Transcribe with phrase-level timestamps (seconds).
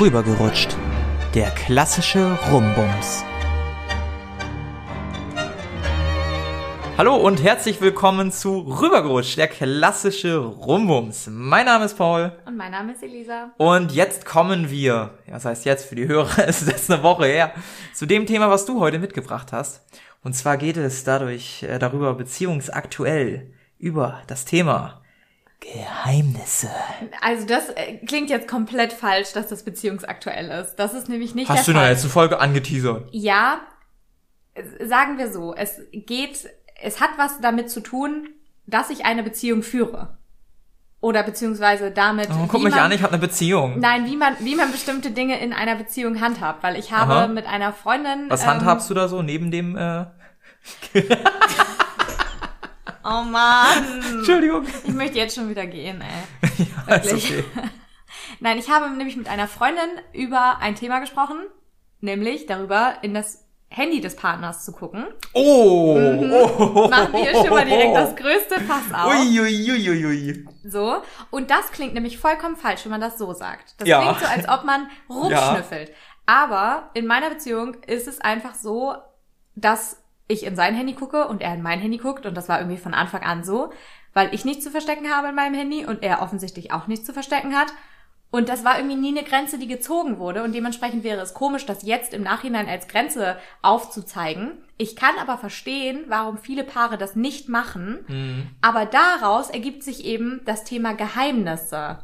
[0.00, 0.78] Rübergerutscht.
[1.34, 3.22] Der klassische Rumbums.
[6.96, 11.28] Hallo und herzlich willkommen zu Rübergerutscht, der klassische Rumbums.
[11.30, 12.32] Mein Name ist Paul.
[12.46, 13.50] Und mein Name ist Elisa.
[13.58, 17.26] Und jetzt kommen wir, was heißt jetzt für die Hörer, es ist jetzt eine Woche
[17.26, 17.52] her,
[17.92, 19.84] zu dem Thema, was du heute mitgebracht hast.
[20.22, 24.99] Und zwar geht es dadurch äh, darüber beziehungsaktuell über das Thema
[25.60, 26.70] Geheimnisse.
[27.20, 30.76] Also das äh, klingt jetzt komplett falsch, dass das beziehungsaktuell ist.
[30.76, 31.92] Das ist nämlich nicht Hast du der noch Fall.
[31.92, 33.08] jetzt eine Folge angeteasert?
[33.12, 33.60] Ja,
[34.54, 36.48] äh, sagen wir so, es geht,
[36.82, 38.28] es hat was damit zu tun,
[38.66, 40.16] dass ich eine Beziehung führe.
[41.02, 42.28] Oder beziehungsweise damit.
[42.30, 43.78] Oh, guck wie mich man, an, ich habe eine Beziehung.
[43.80, 46.62] Nein, wie man, wie man bestimmte Dinge in einer Beziehung handhabt.
[46.62, 47.26] Weil ich habe Aha.
[47.26, 48.26] mit einer Freundin.
[48.28, 50.04] Was ähm, handhabst du da so neben dem, äh,
[53.04, 54.02] Oh Mann.
[54.18, 54.66] Entschuldigung.
[54.84, 56.66] Ich möchte jetzt schon wieder gehen, ey.
[56.88, 57.44] Ja, ist okay.
[58.40, 61.38] Nein, ich habe nämlich mit einer Freundin über ein Thema gesprochen,
[62.00, 65.06] nämlich darüber, in das Handy des Partners zu gucken.
[65.32, 66.90] Oh, oh, Mhm.
[66.90, 69.12] Machen wir schon mal direkt das größte Fass auf.
[69.14, 70.44] Uiuiuiui.
[70.64, 71.02] So.
[71.30, 73.74] Und das klingt nämlich vollkommen falsch, wenn man das so sagt.
[73.78, 74.00] Das Ja.
[74.02, 75.92] klingt so, als ob man rumschnüffelt.
[76.26, 78.94] Aber in meiner Beziehung ist es einfach so,
[79.54, 79.99] dass
[80.30, 82.24] ich in sein Handy gucke und er in mein Handy guckt.
[82.26, 83.70] Und das war irgendwie von Anfang an so,
[84.14, 87.12] weil ich nichts zu verstecken habe in meinem Handy und er offensichtlich auch nichts zu
[87.12, 87.68] verstecken hat.
[88.32, 90.44] Und das war irgendwie nie eine Grenze, die gezogen wurde.
[90.44, 94.52] Und dementsprechend wäre es komisch, das jetzt im Nachhinein als Grenze aufzuzeigen.
[94.76, 98.04] Ich kann aber verstehen, warum viele Paare das nicht machen.
[98.06, 98.46] Mhm.
[98.60, 101.98] Aber daraus ergibt sich eben das Thema Geheimnisse.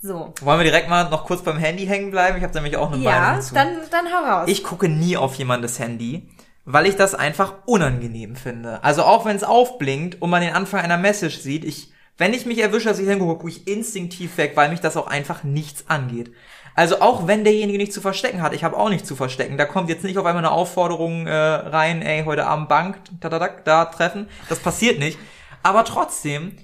[0.00, 0.32] So.
[0.42, 2.36] Wollen wir direkt mal noch kurz beim Handy hängen bleiben?
[2.36, 3.54] Ich habe nämlich auch eine Meinung Ja, dazu.
[3.54, 4.48] dann, dann hau raus.
[4.48, 6.28] Ich gucke nie auf jemandes Handy,
[6.66, 8.82] weil ich das einfach unangenehm finde.
[8.82, 12.44] Also auch wenn es aufblinkt und man den Anfang einer Message sieht, ich, wenn ich
[12.44, 15.84] mich erwische, dass ich hingucke, gucke ich instinktiv weg, weil mich das auch einfach nichts
[15.88, 16.32] angeht.
[16.74, 19.56] Also auch wenn derjenige nichts zu verstecken hat, ich habe auch nichts zu verstecken.
[19.56, 23.28] Da kommt jetzt nicht auf einmal eine Aufforderung äh, rein, ey, heute Abend Bank, da,
[23.28, 24.28] da, da, da treffen.
[24.48, 25.18] Das passiert nicht.
[25.62, 26.56] Aber trotzdem,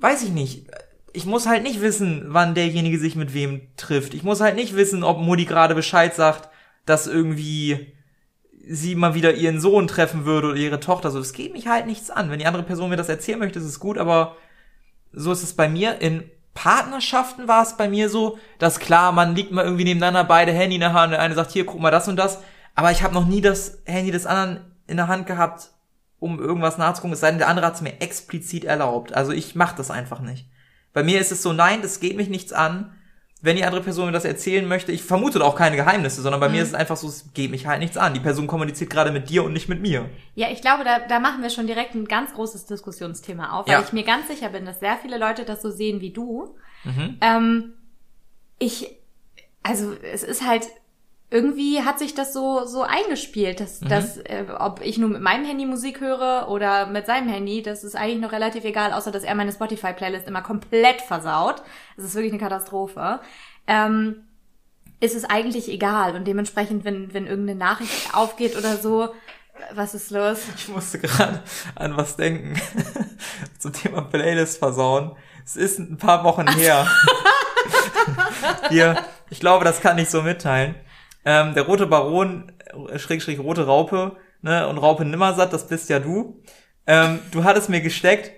[0.00, 0.66] weiß ich nicht.
[1.14, 4.12] Ich muss halt nicht wissen, wann derjenige sich mit wem trifft.
[4.12, 6.50] Ich muss halt nicht wissen, ob Mutti gerade Bescheid sagt,
[6.84, 7.94] dass irgendwie
[8.68, 11.10] sie mal wieder ihren Sohn treffen würde oder ihre Tochter.
[11.10, 12.30] So, das geht mich halt nichts an.
[12.30, 14.36] Wenn die andere Person mir das erzählen möchte, ist es gut, aber
[15.12, 16.00] so ist es bei mir.
[16.00, 20.52] In Partnerschaften war es bei mir so, dass klar, man liegt mal irgendwie nebeneinander, beide
[20.52, 22.40] Handy in der Hand, der eine sagt, hier, guck mal das und das.
[22.74, 25.70] Aber ich habe noch nie das Handy des anderen in der Hand gehabt,
[26.18, 29.14] um irgendwas nachzugucken, es sei denn, der andere hat es mir explizit erlaubt.
[29.14, 30.48] Also ich mache das einfach nicht.
[30.92, 32.93] Bei mir ist es so, nein, das geht mich nichts an.
[33.44, 36.48] Wenn die andere Person mir das erzählen möchte, ich vermute auch keine Geheimnisse, sondern bei
[36.48, 38.14] mir ist es einfach so, es geht mich halt nichts an.
[38.14, 40.08] Die Person kommuniziert gerade mit dir und nicht mit mir.
[40.34, 43.74] ja, ich glaube, da, da machen wir schon direkt ein ganz großes Diskussionsthema auf, weil
[43.74, 43.82] Ja.
[43.82, 46.56] ich mir ganz sicher bin, dass sehr viele Leute das so sehen wie du.
[46.84, 47.18] Mhm.
[47.20, 47.72] Ähm,
[48.58, 48.96] ich,
[49.62, 50.62] also es ist halt,
[51.34, 53.88] irgendwie hat sich das so, so eingespielt, dass, Mhm.
[53.88, 57.82] dass äh, ob ich nur mit meinem Handy Musik höre oder mit seinem Handy, das
[57.82, 61.62] ist eigentlich noch relativ egal, außer dass er meine Spotify-Playlist immer komplett versaut.
[61.96, 63.18] Das ist wirklich eine Katastrophe.
[63.66, 64.22] Ähm,
[65.00, 69.08] ist es eigentlich egal und dementsprechend, wenn, wenn irgendeine Nachricht aufgeht oder so,
[69.74, 70.38] was ist los?
[70.56, 71.42] Ich musste gerade
[71.74, 72.60] an was denken.
[73.58, 75.16] Zum Thema Playlist versauen.
[75.44, 76.86] Es ist ein paar Wochen her.
[78.68, 78.98] Hier,
[79.30, 80.74] ich glaube, das kann ich so mitteilen.
[81.24, 82.52] Ähm, der rote Baron,
[82.90, 86.42] äh, Schrägstrich rote Raupe, ne, und Raupe Nimmersatt, das bist ja du.
[86.86, 88.30] Ähm, du hattest mir gesteckt,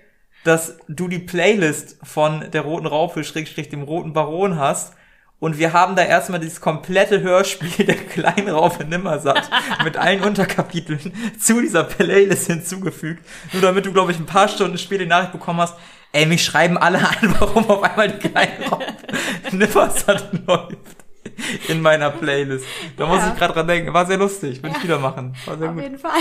[0.43, 4.93] dass du die Playlist von der roten Raupe, Schrägstrich dem roten Baron hast.
[5.39, 9.49] Und wir haben da erstmal dieses komplette Hörspiel der kleinen Raupe Nimmersatt
[9.83, 13.23] mit allen Unterkapiteln zu dieser Playlist hinzugefügt.
[13.51, 15.75] Nur damit du, glaube ich, ein paar Stunden später die Nachricht bekommen hast,
[16.13, 18.85] ey, mich schreiben alle an, warum auf einmal die kleine Raupe
[19.51, 20.96] Nimmersatt läuft
[21.67, 22.65] in meiner Playlist.
[22.97, 23.29] Da muss Ja.
[23.33, 23.93] ich gerade dran denken.
[23.93, 24.61] War sehr lustig.
[24.63, 25.35] Würde ich wieder machen.
[25.45, 25.83] War sehr Auf gut.
[25.83, 26.11] jeden Fall.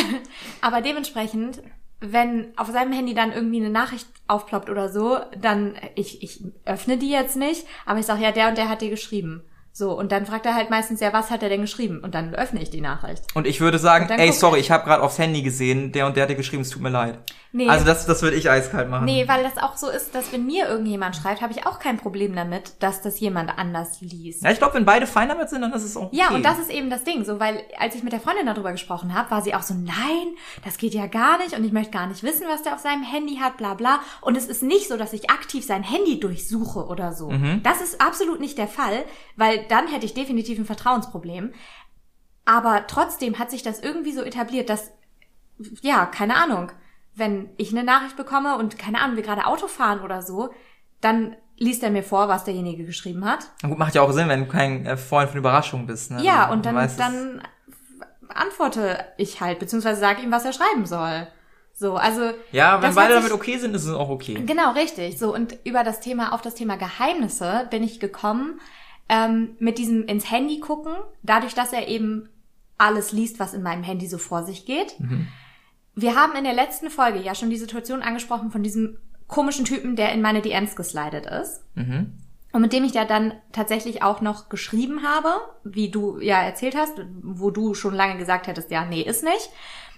[0.60, 1.62] Aber dementsprechend,
[2.00, 6.98] wenn auf seinem Handy dann irgendwie eine Nachricht aufploppt oder so, dann ich, ich öffne
[6.98, 9.42] die jetzt nicht, aber ich sage, ja, der und der hat dir geschrieben.
[9.78, 12.00] So, und dann fragt er halt meistens, ja, was hat er denn geschrieben?
[12.02, 13.24] Und dann öffne ich die Nachricht.
[13.34, 16.22] Und ich würde sagen, ey, sorry, ich habe gerade aufs Handy gesehen, der und der
[16.22, 17.18] hat dir geschrieben, es tut mir leid.
[17.52, 17.68] Nee.
[17.68, 19.04] Also das, das würde ich eiskalt machen.
[19.04, 21.98] Nee, weil das auch so ist, dass wenn mir irgendjemand schreibt, habe ich auch kein
[21.98, 24.42] Problem damit, dass das jemand anders liest.
[24.44, 26.16] Ja, ich glaube, wenn beide fein damit sind, dann ist es auch okay.
[26.16, 28.72] Ja, und das ist eben das Ding, so, weil als ich mit der Freundin darüber
[28.72, 31.92] gesprochen habe, war sie auch so, nein, das geht ja gar nicht und ich möchte
[31.92, 34.00] gar nicht wissen, was der auf seinem Handy hat, bla bla.
[34.20, 37.30] Und es ist nicht so, dass ich aktiv sein Handy durchsuche oder so.
[37.62, 39.04] Das ist absolut nicht der Fall,
[39.36, 41.52] weil dann hätte ich definitiv ein Vertrauensproblem.
[42.44, 44.92] Aber trotzdem hat sich das irgendwie so etabliert, dass,
[45.82, 46.70] ja, keine Ahnung,
[47.14, 50.50] wenn ich eine Nachricht bekomme und keine Ahnung, wir gerade Auto fahren oder so,
[51.00, 53.50] dann liest er mir vor, was derjenige geschrieben hat.
[53.62, 56.10] Gut, macht ja auch Sinn, wenn du kein äh, Freund von Überraschung bist.
[56.10, 56.22] Ne?
[56.22, 57.42] Ja, Du und dann, dann
[58.28, 61.26] antworte ich halt, beziehungsweise sage ihm, was er schreiben soll.
[61.72, 62.32] So, also.
[62.52, 64.42] Ja, wenn beide damit okay sind, ist es auch okay.
[64.46, 65.18] Genau, richtig.
[65.18, 68.60] So, und über das Thema, auf das Thema Geheimnisse bin ich gekommen,
[69.08, 72.28] ähm, mit diesem ins Handy gucken, dadurch, dass er eben
[72.78, 74.96] alles liest, was in meinem Handy so vor sich geht.
[75.94, 78.98] Wir haben in der letzten Folge ja schon die Situation angesprochen von diesem
[79.28, 81.62] komischen Typen, der in meine DMs geslidet ist.
[81.74, 82.12] Mhm.
[82.52, 85.28] Und mit dem ich ja dann tatsächlich auch noch geschrieben habe,
[85.64, 89.50] wie du ja erzählt hast, wo du schon lange gesagt hättest, ja, nee, ist nicht.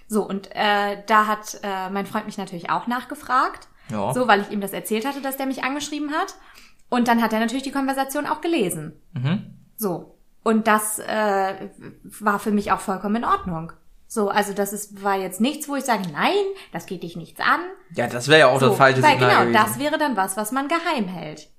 [0.07, 3.67] So, und äh, da hat äh, mein Freund mich natürlich auch nachgefragt.
[3.91, 4.13] Ja.
[4.13, 6.35] So, weil ich ihm das erzählt hatte, dass der mich angeschrieben hat.
[6.89, 8.93] Und dann hat er natürlich die Konversation auch gelesen.
[9.13, 9.53] Mhm.
[9.77, 10.17] So.
[10.43, 11.69] Und das äh,
[12.03, 13.71] war für mich auch vollkommen in Ordnung.
[14.07, 16.33] So, also das ist, war jetzt nichts, wo ich sage, nein,
[16.71, 17.59] das geht dich nichts an.
[17.93, 19.53] Ja, das wäre ja auch So, das falsche weil Signal genau, gewesen.
[19.53, 21.49] das wäre dann was, was man geheim hält.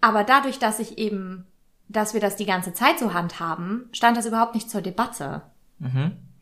[0.00, 1.46] Aber dadurch, dass ich eben,
[1.88, 5.42] dass wir das die ganze Zeit so handhaben, stand das überhaupt nicht zur Debatte.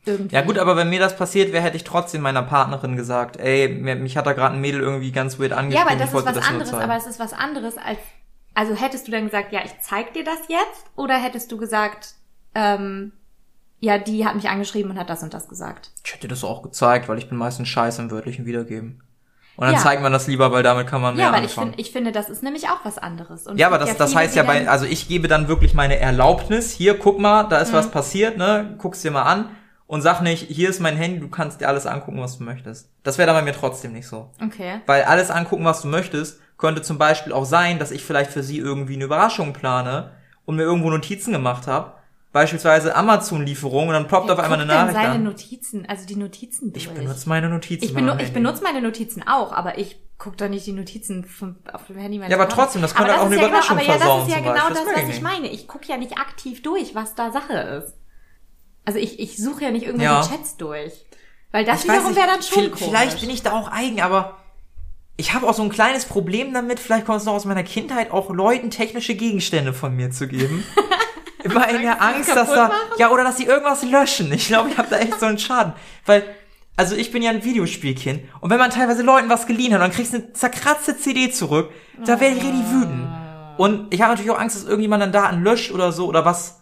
[0.05, 0.35] Irgendwie.
[0.35, 3.69] Ja gut, aber wenn mir das passiert wäre, hätte ich trotzdem meiner Partnerin gesagt, ey,
[3.69, 5.89] mich hat da gerade ein Mädel irgendwie ganz weird Ja, angeschrieben.
[5.91, 7.99] aber das ich ist was das anderes, aber es ist was anderes als,
[8.55, 10.87] also hättest du dann gesagt, ja, ich zeig dir das jetzt?
[10.97, 12.15] Oder hättest du gesagt,
[12.57, 13.13] ähm,
[13.79, 15.91] ja, die hat mich angeschrieben und hat das und das gesagt?
[16.05, 19.03] Ich hätte das auch gezeigt, weil ich bin meistens scheiße im wörtlichen Wiedergeben.
[19.55, 19.81] Und dann Ja.
[19.81, 21.73] zeigt man das lieber, weil damit kann man mehr Ja, weil ich, anfangen.
[21.75, 23.47] find, ich finde, das ist nämlich auch was anderes.
[23.47, 25.99] Und ja, aber das, das viele, heißt ja bei, also ich gebe dann wirklich meine
[25.99, 27.77] Erlaubnis, hier, guck mal, da ist Mhm.
[27.77, 29.51] was passiert, ne, guck's dir mal an
[29.93, 32.89] und sag nicht, hier ist mein Handy, du kannst dir alles angucken, was du möchtest.
[33.03, 34.31] Das wäre dann bei mir trotzdem nicht so.
[34.43, 34.81] Okay.
[34.87, 38.43] Weil alles angucken, was du möchtest, könnte zum Beispiel auch sein, dass ich vielleicht für
[38.43, 40.13] sie irgendwie eine Überraschung plane
[40.47, 41.93] und mir irgendwo Notizen gemacht habe.
[42.33, 45.25] Beispielsweise Amazon-Lieferung und dann ploppt auf einmal eine Guck denn Nachricht seine an.
[45.25, 46.87] Notizen, also die Notizen durch.
[46.87, 47.85] Ich benutze meine Notizen.
[47.85, 51.57] Ich, benu ich benutze meine Notizen auch, aber ich gucke doch nicht die Notizen vom,
[51.71, 53.93] auf dem Handy meines Ja, aber trotzdem, das könnte Aber auch eine ja Überraschung genau,
[53.93, 55.49] Aber ja, versauen das ist ja genau das, Das was ich meine.
[55.49, 58.02] Ich gucke ja nicht aktiv durch, was da Sache ist.
[58.85, 60.27] Also ich, ich suche ja nicht irgendwelche Ja.
[60.27, 60.93] Chats durch.
[61.51, 62.89] Weil das Ich wiederum wäre dann schon komisch.
[62.89, 64.39] Vielleicht bin ich da auch eigen, aber
[65.17, 68.11] ich habe auch so ein kleines Problem damit, vielleicht kommt es noch aus meiner Kindheit,
[68.11, 70.65] auch Leuten technische Gegenstände von mir zu geben.
[71.45, 72.77] Immer in der Angst, dass da, machen?
[72.99, 74.33] ja, oder dass sie irgendwas löschen.
[74.33, 75.73] Ich glaube, ich habe da echt so einen Schaden.
[76.07, 76.25] Weil,
[76.77, 79.91] also ich bin ja ein Videospielkind und wenn man teilweise Leuten was geliehen hat, dann
[79.91, 81.71] kriegst du eine zerkratzte CD zurück,
[82.05, 83.09] da werde ich richtig wütend.
[83.59, 86.62] Und ich habe natürlich auch Angst, dass irgendjemand dann Daten löscht oder so oder was.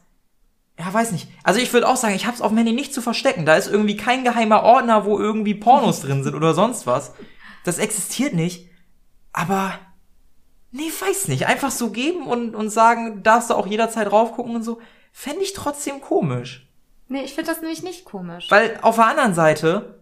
[0.80, 1.28] Ja, weiß nicht.
[1.42, 3.44] Also ich würde auch sagen, ich habe es auf dem Handy nicht zu verstecken.
[3.44, 7.12] Da ist irgendwie kein geheimer Ordner, wo irgendwie Pornos drin sind oder sonst was.
[7.64, 8.70] Das existiert nicht.
[9.32, 9.74] Aber
[10.70, 11.46] nee, weiß nicht.
[11.46, 14.80] Einfach so geben und, und sagen, darfst du auch jederzeit raufgucken und so.
[15.12, 16.66] Fände ich trotzdem komisch.
[17.08, 18.50] Nee, ich finde das nämlich nicht komisch.
[18.50, 19.99] Weil auf der anderen Seite,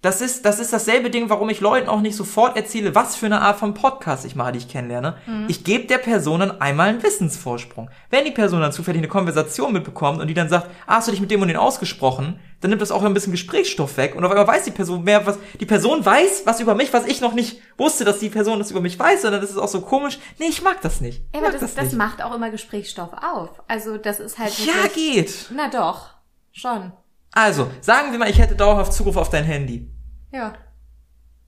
[0.00, 3.26] das ist, das ist dasselbe Ding, warum ich Leuten auch nicht sofort erzähle, was für
[3.26, 5.16] eine Art von Podcast ich mache, die ich kennenlerne.
[5.48, 7.90] Ich gebe der Person dann einmal einen Wissensvorsprung.
[8.08, 11.10] Wenn die Person dann zufällig eine Konversation mitbekommt und die dann sagt, ah, hast du
[11.10, 14.24] dich mit dem und den ausgesprochen, dann nimmt das auch ein bisschen Gesprächsstoff weg und
[14.24, 17.20] auf einmal weiß die Person mehr, was, die Person weiß was über mich, was ich
[17.20, 19.80] noch nicht wusste, dass die Person das über mich weiß, sondern das ist auch so
[19.80, 20.18] komisch.
[20.38, 21.22] Nee, ich mag das nicht.
[21.32, 21.96] Ich ja, aber das, das, nicht.
[21.96, 23.50] macht auch immer Gesprächsstoff auf.
[23.66, 25.46] Also das ist halt Ja, geht.
[25.50, 26.10] Na doch,
[26.52, 26.92] schon.
[27.38, 29.88] Also, sagen wir mal, ich hätte dauerhaft Zugriff auf dein Handy.
[30.32, 30.54] Ja.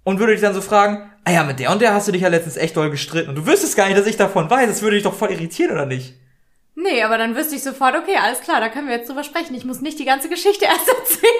[0.04, 2.22] und würde dich dann so fragen, ah ja, mit der und der hast du dich
[2.22, 4.68] ja letztens echt doll gestritten und du wüsstest gar nicht, dass ich davon weiß.
[4.68, 6.14] Das würde dich doch voll irritieren, oder nicht?
[6.76, 9.54] Nee, aber dann wüsste ich sofort, okay, alles klar, da können wir jetzt drüber sprechen.
[9.54, 11.32] Ich muss nicht die ganze Geschichte erst erzählen.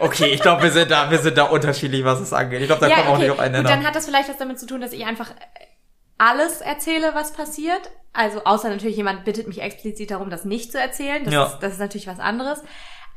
[0.00, 2.62] Okay, ich glaube, wir sind da, wir sind da unterschiedlich, was es angeht.
[2.62, 3.68] Ich glaube, da kommen wir auch nicht auf einen Nenner.
[3.68, 5.30] dann hat das vielleicht was damit zu tun, dass ich einfach
[6.18, 7.82] alles erzähle, was passiert.
[8.12, 11.22] Also außer natürlich jemand bittet mich explizit darum, das nicht zu erzählen.
[11.24, 11.44] Das, Ja.
[11.44, 12.62] ist, das ist natürlich was anderes.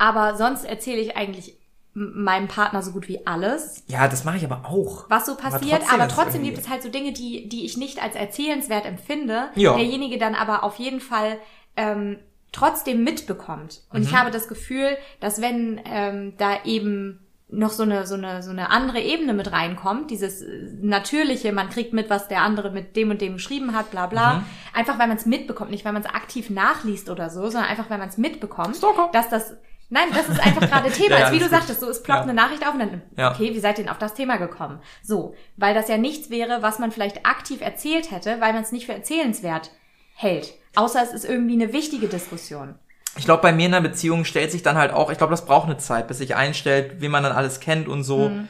[0.01, 1.57] Aber sonst erzähle ich eigentlich
[1.93, 5.09] meinem Partner so gut wie alles, Ja, das mache ich aber auch.
[5.09, 5.81] was so passiert.
[5.81, 9.49] trotzdem Aber trotzdem gibt es halt so Dinge, die, die ich nicht als erzählenswert empfinde.
[9.55, 9.75] Ja.
[9.75, 11.37] Derjenige dann aber auf jeden Fall
[11.75, 12.17] ähm,
[12.53, 13.81] trotzdem mitbekommt.
[13.91, 14.05] Und Mhm.
[14.07, 18.51] ich habe das Gefühl, dass wenn ähm, da eben noch so eine, so eine, so
[18.51, 22.95] eine andere Ebene mit reinkommt, dieses äh, natürliche, man kriegt mit, was der andere mit
[22.95, 24.35] dem und dem geschrieben hat, bla bla.
[24.35, 24.43] Mhm.
[24.73, 27.89] Einfach weil man es mitbekommt, nicht weil man es aktiv nachliest oder so, sondern einfach
[27.89, 29.09] weil man es mitbekommt, Stalker.
[29.11, 29.55] dass das
[29.93, 31.19] Nein, das ist einfach gerade Thema.
[31.19, 32.23] Ja, ist, wie du sagtest, so es ploppt Ja.
[32.23, 33.31] eine Nachricht auf und dann, Ja.
[33.31, 34.79] okay, wie seid ihr denn auf das Thema gekommen?
[35.03, 38.71] So, weil das ja nichts wäre, was man vielleicht aktiv erzählt hätte, weil man es
[38.71, 39.69] nicht für erzählenswert
[40.15, 40.53] hält.
[40.75, 42.75] Außer es ist irgendwie eine wichtige Diskussion.
[43.17, 45.45] Ich glaube, bei mir in einer Beziehung stellt sich dann halt auch, ich glaube, das
[45.45, 48.29] braucht eine Zeit, bis sich einstellt, wie man dann alles kennt und so.
[48.29, 48.47] Mhm.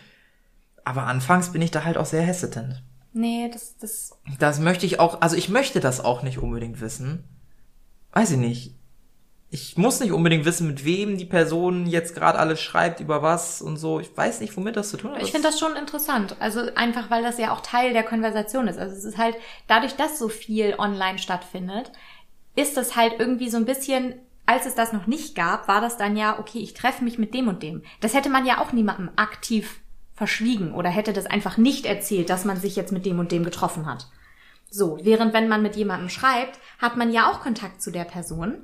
[0.84, 2.84] Aber anfangs bin ich da halt auch sehr hesitant.
[3.14, 7.24] Nee, das, das, Das möchte ich auch, also ich möchte das auch nicht unbedingt wissen.
[8.14, 8.76] Weiß ich nicht.
[9.54, 13.62] Ich muss nicht unbedingt wissen, mit wem die Person jetzt gerade alles schreibt, über was
[13.62, 14.00] und so.
[14.00, 15.22] Ich weiß nicht, womit das zu tun hat.
[15.22, 16.38] Ich finde das schon interessant.
[16.40, 18.80] Also einfach, weil das ja auch Teil der Konversation ist.
[18.80, 19.36] Also es ist halt,
[19.68, 21.92] dadurch, dass so viel online stattfindet,
[22.56, 24.16] ist das halt irgendwie so ein bisschen,
[24.46, 27.34] als es das noch nicht gab, war das dann ja, okay, ich treffe mich mit
[27.34, 27.84] dem und dem.
[28.00, 29.82] Das hätte man ja auch niemandem aktiv
[30.14, 33.44] verschwiegen oder hätte das einfach nicht erzählt, dass man sich jetzt mit dem und dem
[33.44, 34.08] getroffen hat.
[34.70, 38.64] So, während wenn man mit jemandem schreibt, hat man ja auch Kontakt zu der Person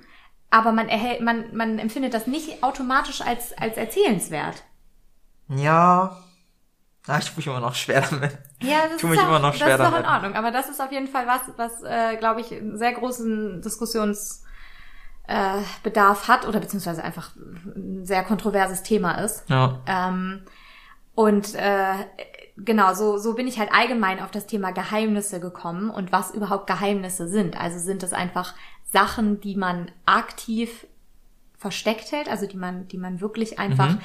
[0.49, 4.63] aber man erhält, man, man empfindet das nicht automatisch als, als erzählenswert.
[5.49, 6.17] Ja.
[7.07, 8.37] Ah, ich tue mich immer noch schwer damit.
[8.61, 10.35] Ja, das, ist, auch, das ist auch in Ordnung.
[10.35, 14.41] Aber das ist auf jeden Fall was, was, äh, glaube ich, einen sehr großen Diskussionsbedarf
[15.27, 19.49] äh, Bedarf hat oder beziehungsweise einfach ein sehr kontroverses Thema ist.
[19.49, 19.79] Ja.
[19.85, 20.43] Ähm,
[21.15, 21.93] und äh,
[22.57, 26.67] genau, so, so bin ich halt allgemein auf das Thema Geheimnisse gekommen und was überhaupt
[26.67, 27.59] Geheimnisse sind.
[27.59, 28.53] Also sind es einfach
[28.91, 30.87] Sachen, die man aktiv
[31.57, 34.01] versteckt hält, also die man, die man wirklich einfach mhm.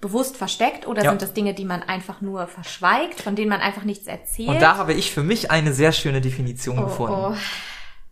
[0.00, 1.10] bewusst versteckt, oder ja.
[1.10, 4.48] sind das Dinge, die man einfach nur verschweigt, von denen man einfach nichts erzählt?
[4.48, 7.14] Und da habe ich für mich eine sehr schöne Definition oh, gefunden.
[7.14, 7.34] Oh.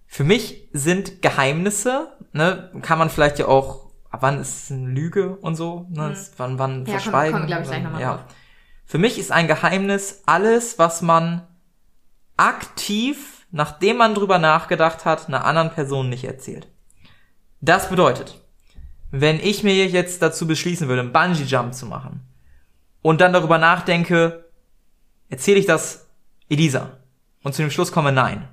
[0.07, 5.37] Für mich sind Geheimnisse, ne, kann man vielleicht ja auch, wann ist es eine Lüge
[5.37, 6.17] und so, ne, mhm.
[6.37, 7.33] wann, wann ja, verschweigen.
[7.33, 8.15] Kommen, kommen, ich, gleich nochmal ja.
[8.17, 8.25] Drauf.
[8.85, 11.47] Für mich ist ein Geheimnis alles, was man
[12.37, 16.69] aktiv nachdem man drüber nachgedacht hat, einer anderen Person nicht erzählt.
[17.61, 18.41] Das bedeutet,
[19.11, 22.21] wenn ich mir jetzt dazu beschließen würde, einen Bungee-Jump zu machen
[23.03, 24.45] und dann darüber nachdenke,
[25.29, 26.07] erzähle ich das
[26.49, 26.99] Elisa
[27.43, 28.49] und zu dem Schluss komme nein,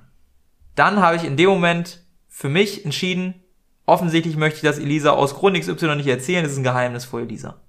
[0.74, 3.34] dann habe ich in dem Moment für mich entschieden,
[3.86, 7.20] offensichtlich möchte ich das Elisa aus Grund XY nicht erzählen, das ist ein Geheimnis vor
[7.20, 7.60] Elisa.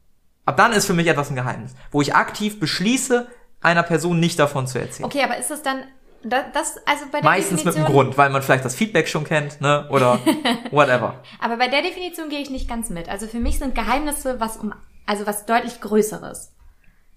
[0.46, 3.28] Ab dann ist für mich etwas ein Geheimnis, wo ich aktiv beschließe,
[3.62, 5.06] einer Person nicht davon zu erzählen.
[5.06, 5.84] Okay, aber ist es dann
[6.24, 9.24] das, also bei der Meistens Definition, mit einem Grund, weil man vielleicht das Feedback schon
[9.24, 9.88] kennt, ne?
[9.90, 10.20] Oder
[10.72, 11.24] whatever.
[11.40, 13.10] Aber bei der Definition gehe ich nicht ganz mit.
[13.10, 14.74] Also für mich sind Geheimnisse was um,
[15.06, 16.54] also was deutlich Größeres.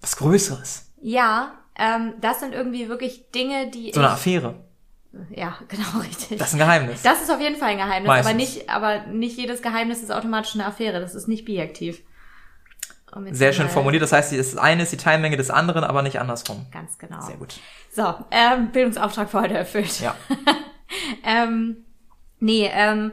[0.01, 0.91] Was Größeres?
[1.01, 3.91] Ja, ähm, das sind irgendwie wirklich Dinge, die.
[3.93, 4.55] So eine Affäre.
[5.29, 6.37] Ja, genau, richtig.
[6.37, 7.01] Das ist ein Geheimnis.
[7.01, 8.29] Das ist auf jeden Fall ein Geheimnis, Meistens.
[8.29, 10.99] aber nicht, aber nicht jedes Geheimnis ist automatisch eine Affäre.
[10.99, 12.01] Das ist nicht bijektiv.
[13.31, 14.03] Sehr schön formuliert.
[14.03, 16.65] Das heißt, das eine ist die Teilmenge des anderen, aber nicht andersrum.
[16.71, 17.21] Ganz genau.
[17.21, 17.55] Sehr gut.
[17.91, 19.99] So, ähm, Bildungsauftrag für heute erfüllt.
[19.99, 20.15] Ja.
[21.25, 21.85] ähm,
[22.39, 23.11] nee, ähm,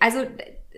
[0.00, 0.24] also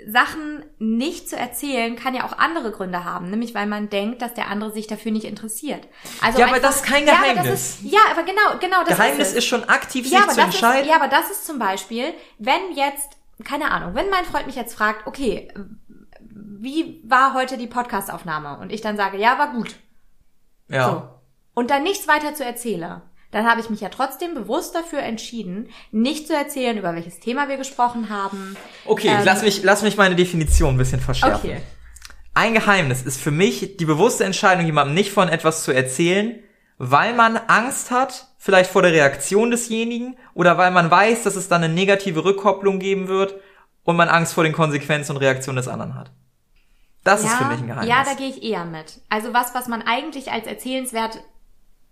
[0.07, 4.35] Sachen nicht zu erzählen kann ja auch andere Gründe haben, nämlich weil man denkt, dass
[4.35, 5.89] der andere sich dafür nicht interessiert.
[6.21, 7.35] Also ja, aber das ist kein Geheimnis.
[7.35, 10.33] Ja, aber, ist, ja, aber genau, genau das Geheimnis ist, ist schon aktiv, ja, sich
[10.33, 10.83] zu entscheiden.
[10.83, 14.57] Ist, ja, aber das ist zum Beispiel, wenn jetzt, keine Ahnung, wenn mein Freund mich
[14.57, 15.49] jetzt fragt, okay,
[16.65, 18.59] wie war heute die Podcastaufnahme?
[18.59, 19.77] Und ich dann sage, ja, war gut.
[20.69, 20.91] Ja.
[20.91, 21.15] So
[21.55, 25.69] und dann nichts weiter zu erzählen, dann habe ich mich ja trotzdem bewusst dafür entschieden,
[25.91, 28.57] nicht zu erzählen, über welches Thema wir gesprochen haben.
[28.85, 31.51] Okay, ähm, lass mich, lass mich meine Definition ein bisschen verschärfen.
[31.51, 31.61] Okay.
[32.35, 36.41] Ein Geheimnis ist für mich die bewusste Entscheidung, jemandem nicht von etwas zu erzählen,
[36.79, 41.49] weil man Angst hat, vielleicht vor der Reaktion desjenigen, oder weil man weiß, dass es
[41.49, 43.37] dann eine negative Rückkopplung geben wird
[43.85, 46.11] und man Angst vor den Konsequenzen und Reaktionen des anderen hat.
[47.05, 47.89] Das ja, ist für mich ein Geheimnis.
[47.89, 49.01] Ja, da gehe ich eher mit.
[49.11, 51.21] Also was, was man eigentlich als erzählenswert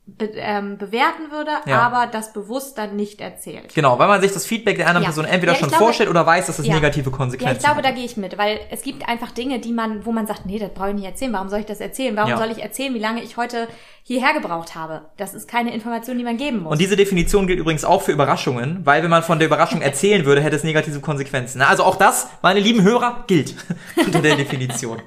[0.04, 1.80] be ähm, bewerten würde, ja.
[1.80, 3.72] aber das bewusst dann nicht erzählt.
[3.72, 5.08] Genau, weil man sich das Feedback der anderen ja.
[5.08, 7.54] Person entweder ja, schon glaube, vorstellt oder weiß, dass es negative Konsequenzen hat.
[7.54, 7.84] Ja, ich glaube, hat.
[7.84, 10.58] da gehe ich mit, weil es gibt einfach Dinge, die man, wo man sagt, nee,
[10.58, 11.32] das brauche ich nicht erzählen.
[11.32, 12.16] Warum soll ich das erzählen?
[12.16, 13.68] Warum soll ich erzählen, wie lange ich heute
[14.02, 15.02] hierher gebraucht habe?
[15.18, 16.72] Das ist keine Information, die man geben muss.
[16.72, 20.24] Und diese Definition gilt übrigens auch für Überraschungen, weil wenn man von der Überraschung erzählen
[20.24, 21.62] würde, hätte es negative Konsequenzen.
[21.62, 23.54] Also auch das, meine lieben Hörer, gilt
[24.04, 25.00] unter der Definition.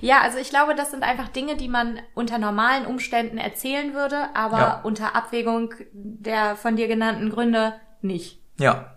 [0.00, 4.34] Ja, also ich glaube, das sind einfach Dinge, die man unter normalen Umständen erzählen würde,
[4.34, 4.80] aber ja.
[4.82, 8.40] unter Abwägung der von dir genannten Gründe nicht.
[8.58, 8.96] Ja.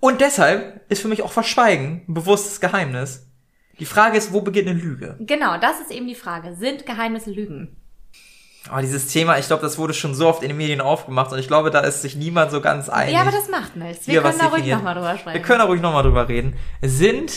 [0.00, 3.26] Und deshalb ist für mich auch Verschweigen ein bewusstes Geheimnis.
[3.78, 5.16] Die Frage ist, wo beginnt eine Lüge?
[5.20, 6.54] Genau, das ist eben die Frage.
[6.54, 7.76] Sind Geheimnisse Lügen?
[8.68, 11.38] Aber dieses Thema, ich glaube, das wurde schon so oft in den Medien aufgemacht und
[11.38, 13.14] ich glaube, da ist sich niemand so ganz einig.
[13.14, 14.06] Ja, aber das macht nichts.
[14.06, 15.34] Wir können da ruhig nochmal drüber sprechen.
[15.34, 16.56] Wir können da ruhig nochmal drüber reden.
[16.82, 17.32] Sind,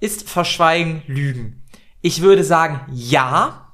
[0.00, 1.61] ist Verschweigen Lügen?
[2.02, 3.72] Ich würde sagen, ja.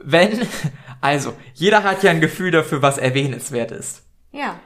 [0.00, 0.46] Wenn,
[1.00, 4.02] also, jeder hat ja ein Gefühl dafür, was erwähnenswert ist.
[4.32, 4.60] Ja.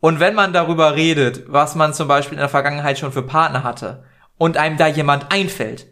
[0.00, 3.62] Und wenn man darüber redet, was man zum Beispiel in der Vergangenheit schon für Partner
[3.62, 4.04] hatte,
[4.38, 5.86] und einem da jemand einfällt,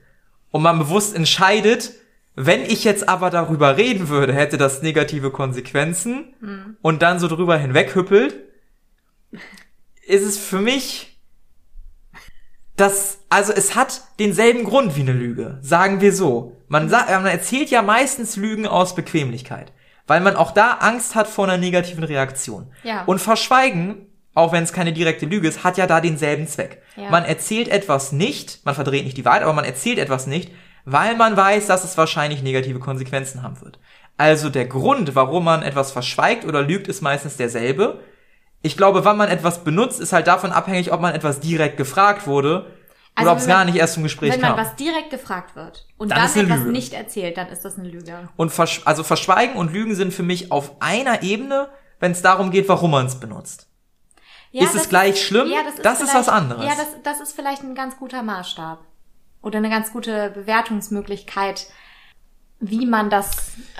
[0.50, 1.92] und man bewusst entscheidet,
[2.34, 6.76] wenn ich jetzt aber darüber reden würde, hätte das negative Konsequenzen, mhm.
[6.80, 8.36] und dann so drüber hinweghüppelt,
[10.06, 11.07] ist es für mich
[12.80, 16.56] das, also es hat denselben Grund wie eine Lüge, sagen wir so.
[16.68, 19.72] Man, sagt, man erzählt ja meistens Lügen aus Bequemlichkeit,
[20.06, 22.72] weil man auch da Angst hat vor einer negativen Reaktion.
[22.82, 23.04] Ja.
[23.04, 24.08] Und verschweigen
[24.38, 26.80] auch wenn es keine direkte Lüge ist, hat ja da denselben Zweck.
[26.94, 27.10] Ja.
[27.10, 30.52] Man erzählt etwas nicht, man verdreht nicht die Wahrheit, aber man erzählt etwas nicht,
[30.84, 33.80] weil man weiß, dass es wahrscheinlich negative Konsequenzen haben wird.
[34.16, 37.98] Also der Grund, warum man etwas verschweigt oder lügt, ist meistens derselbe.
[38.62, 42.26] Ich glaube, wann man etwas benutzt, ist halt davon abhängig, ob man etwas direkt gefragt
[42.26, 42.66] wurde
[43.14, 44.58] Also oder ob es gar nicht erst zum Gespräch Wenn man kam.
[44.66, 46.72] was direkt gefragt wird und Dann dann, ist etwas Lüge.
[46.72, 48.28] nicht erzählt, dann ist das eine Lüge.
[48.36, 51.68] Und versch also Verschweigen und Lügen sind für mich auf einer Ebene,
[52.00, 53.66] wenn es darum geht, warum man es benutzt.
[54.50, 55.48] Ja, Ist es gleich schlimm?
[55.48, 56.64] Ja, das ist, Das ist was anderes.
[56.64, 58.80] Ja, das, das ist vielleicht ein ganz guter Maßstab.
[59.42, 61.66] Oder eine ganz gute Bewertungsmöglichkeit,
[62.60, 63.30] wie man das,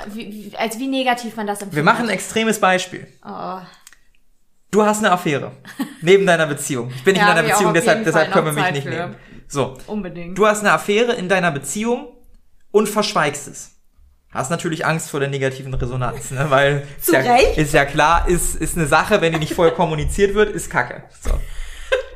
[0.09, 1.77] wie- als wie negativ man das empfindet.
[1.77, 3.07] Wir machen ein extremes Beispiel.
[3.25, 3.59] Oh.
[4.71, 5.53] Du hast eine Affäre
[6.03, 6.91] neben deiner Beziehung.
[6.95, 8.91] Ich bin nicht Ja, in deiner Beziehung, deshalb, deshalb können wir mich Zeit nicht für.
[8.91, 9.17] nehmen.
[9.49, 10.37] So, Unbedingt.
[10.37, 12.09] du hast eine Affäre in deiner Beziehung
[12.71, 13.71] und verschweigst es.
[14.31, 16.47] Hast natürlich Angst vor der negativen Resonanz, ne?
[16.51, 20.35] weil ist ja, ist ja klar, ist, ist eine Sache, wenn die nicht vorher kommuniziert
[20.35, 21.05] wird, ist Kacke.
[21.23, 21.31] So.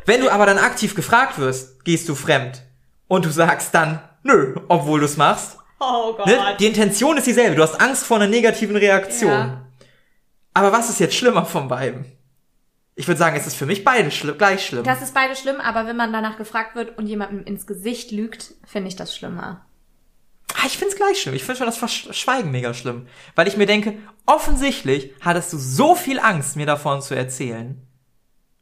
[0.04, 2.62] Wenn du aber dann aktiv gefragt wirst, gehst du fremd
[3.08, 5.56] und du sagst dann nö, obwohl du es machst.
[5.80, 6.26] oh Gott.
[6.26, 6.38] Ne?
[6.60, 7.56] Die Intention ist dieselbe.
[7.56, 9.30] Du hast Angst vor einer negativen Reaktion.
[9.32, 9.64] Ja.
[10.52, 12.04] Aber was ist jetzt schlimmer von beiden?
[12.94, 14.84] Ich würde sagen, es ist für mich beide schli gleich schlimm.
[14.84, 18.54] Das ist beide schlimm, aber wenn man danach gefragt wird und jemandem ins Gesicht lügt,
[18.66, 19.64] finde ich das schlimmer.
[20.54, 21.34] ah, ich find's gleich schlimm.
[21.34, 23.06] Ich finde schon das Verschweigen mega schlimm.
[23.34, 23.94] Weil ich mir denke,
[24.26, 27.80] offensichtlich hattest du so viel Angst, mir davon zu erzählen.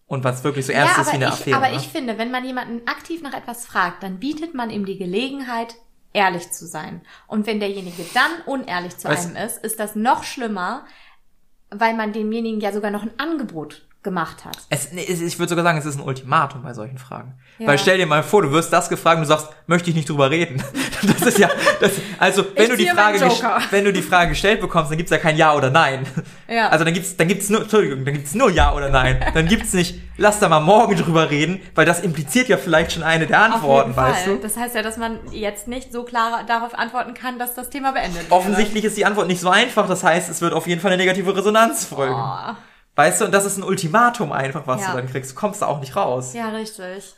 [0.06, 1.56] Und was wirklich so ernst ja, ist wie eine ich, Affäre.
[1.56, 1.76] aber ne?
[1.76, 5.76] ich finde, wenn man jemanden aktiv nach etwas fragt, dann bietet man ihm die Gelegenheit,
[6.12, 7.02] ehrlich zu sein.
[7.28, 10.84] Und wenn derjenige dann unehrlich zu Weißt- einem ist, ist das noch schlimmer,
[11.70, 14.56] weil man demjenigen ja sogar noch ein Angebot gemacht hat.
[14.70, 17.34] Es, ich würde sogar sagen, es ist ein Ultimatum bei solchen Fragen.
[17.58, 17.66] Ja.
[17.66, 20.08] Weil stell dir mal vor, du wirst das gefragt und du sagst, möchte ich nicht
[20.08, 20.62] drüber reden.
[21.02, 21.48] Das ist ja,
[21.80, 23.18] das, also wenn Ich du die Frage,
[23.70, 26.06] wenn du die Frage gestellt bekommst, dann gibt's ja kein Ja oder Nein.
[26.46, 26.68] Ja.
[26.68, 29.24] Also dann gibt's, dann gibt's nur, Entschuldigung, dann gibt's nur Ja oder Nein.
[29.32, 33.02] Dann gibt's nicht, lass da mal morgen drüber reden, weil das impliziert ja vielleicht schon
[33.02, 34.36] eine der Antworten, weißt du?
[34.36, 37.92] Das heißt ja, dass man jetzt nicht so klar darauf antworten kann, dass das Thema
[37.92, 38.38] beendet wäre.
[38.38, 41.02] Offensichtlich ist die Antwort nicht so einfach, das heißt, es wird auf jeden Fall eine
[41.02, 42.14] negative Resonanz folgen.
[42.14, 42.54] Oh.
[42.96, 44.90] Weißt du, und das ist ein Ultimatum einfach, was Ja.
[44.92, 45.30] du dann kriegst.
[45.32, 46.34] Du kommst da auch nicht raus.
[46.34, 47.14] Ja, richtig.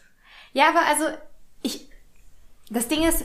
[0.52, 1.04] Ja, aber also,
[1.62, 1.88] ich,
[2.70, 3.24] das Ding ist,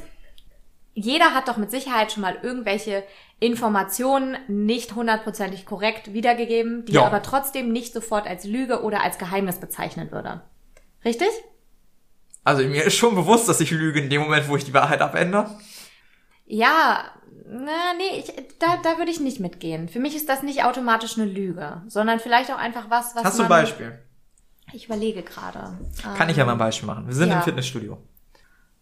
[0.94, 3.04] jeder hat doch mit Sicherheit schon mal irgendwelche
[3.40, 7.02] Informationen nicht hundertprozentig korrekt wiedergegeben, die Ja.
[7.02, 10.42] er aber trotzdem nicht sofort als Lüge oder als Geheimnis bezeichnen würde.
[11.06, 11.30] Richtig?
[12.44, 15.02] Also mir ist schon bewusst, dass ich lüge in dem Moment, wo ich die Wahrheit
[15.02, 15.52] abändere.
[16.46, 17.12] Ja,
[17.50, 19.90] na, nee, ich, da, da würde ich nicht mitgehen.
[19.90, 23.40] Für mich ist das nicht automatisch eine Lüge, sondern vielleicht auch einfach was, was Hast
[23.40, 23.50] du ein.
[23.50, 24.00] Beispiel?
[24.74, 25.78] Ich überlege gerade.
[26.18, 27.08] Kann ich ja mal ein Beispiel machen.
[27.08, 27.38] Wir sind Ja.
[27.38, 27.98] im Fitnessstudio.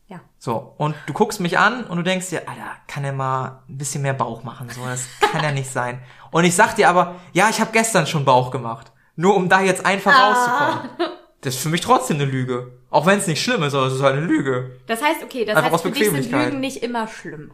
[0.07, 0.19] Ja.
[0.37, 3.77] So, und du guckst mich an und du denkst dir, Alter, kann er mal ein
[3.77, 4.69] bisschen mehr Bauch machen?
[4.69, 5.99] So, das kann ja nicht sein.
[6.31, 8.91] Und ich sag dir aber, ja, ich habe gestern schon Bauch gemacht.
[9.15, 10.27] Nur um da jetzt einfach Ah.
[10.29, 11.09] rauszukommen.
[11.41, 12.79] Das ist für mich trotzdem eine Lüge.
[12.89, 14.79] Auch wenn es nicht schlimm ist, aber es ist halt eine Lüge.
[14.87, 16.31] Das heißt, okay, das Einfach heißt, für dich sind.
[16.31, 17.51] Lügen nicht immer schlimm.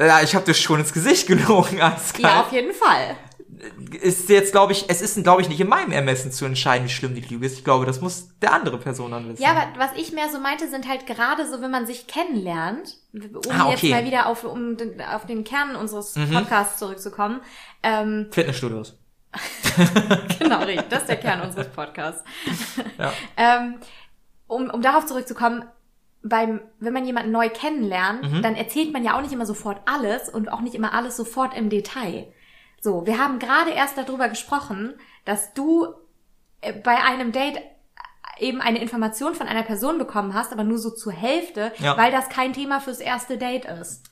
[0.00, 3.16] Ja, ich habe dir schon ins Gesicht gelogen, alles Ja, auf jeden Fall.
[4.00, 6.90] ist jetzt, glaube ich, es ist, glaube ich, nicht in meinem Ermessen zu entscheiden, wie
[6.90, 7.58] schlimm die Lüge ist.
[7.58, 9.42] Ich glaube, das muss der andere Person dann wissen.
[9.42, 12.96] Ja, aber was ich mehr so meinte, sind halt gerade so, wenn man sich kennenlernt,
[13.12, 13.88] um Ah, okay.
[13.88, 16.30] jetzt mal wieder auf, um den, auf den Kern unseres Mhm.
[16.32, 17.40] Podcasts zurückzukommen.
[17.82, 18.96] Ähm, Fitnessstudios.
[20.38, 22.24] genau, richtig, das ist der Kern unseres Podcasts.
[22.98, 23.12] Ja.
[23.36, 23.76] Ähm,
[24.48, 25.64] um, um darauf zurückzukommen,
[26.22, 28.42] beim, wenn man jemanden neu kennenlernt, Mhm.
[28.42, 31.56] dann erzählt man ja auch nicht immer sofort alles und auch nicht immer alles sofort
[31.56, 32.32] im Detail.
[32.80, 35.86] So, wir haben gerade erst darüber gesprochen, dass du
[36.62, 37.58] äh, bei einem Date
[38.38, 41.96] eben eine Information von einer Person bekommen hast, aber nur so zur Hälfte, Ja.
[41.96, 44.10] weil das kein Thema fürs erste Date ist.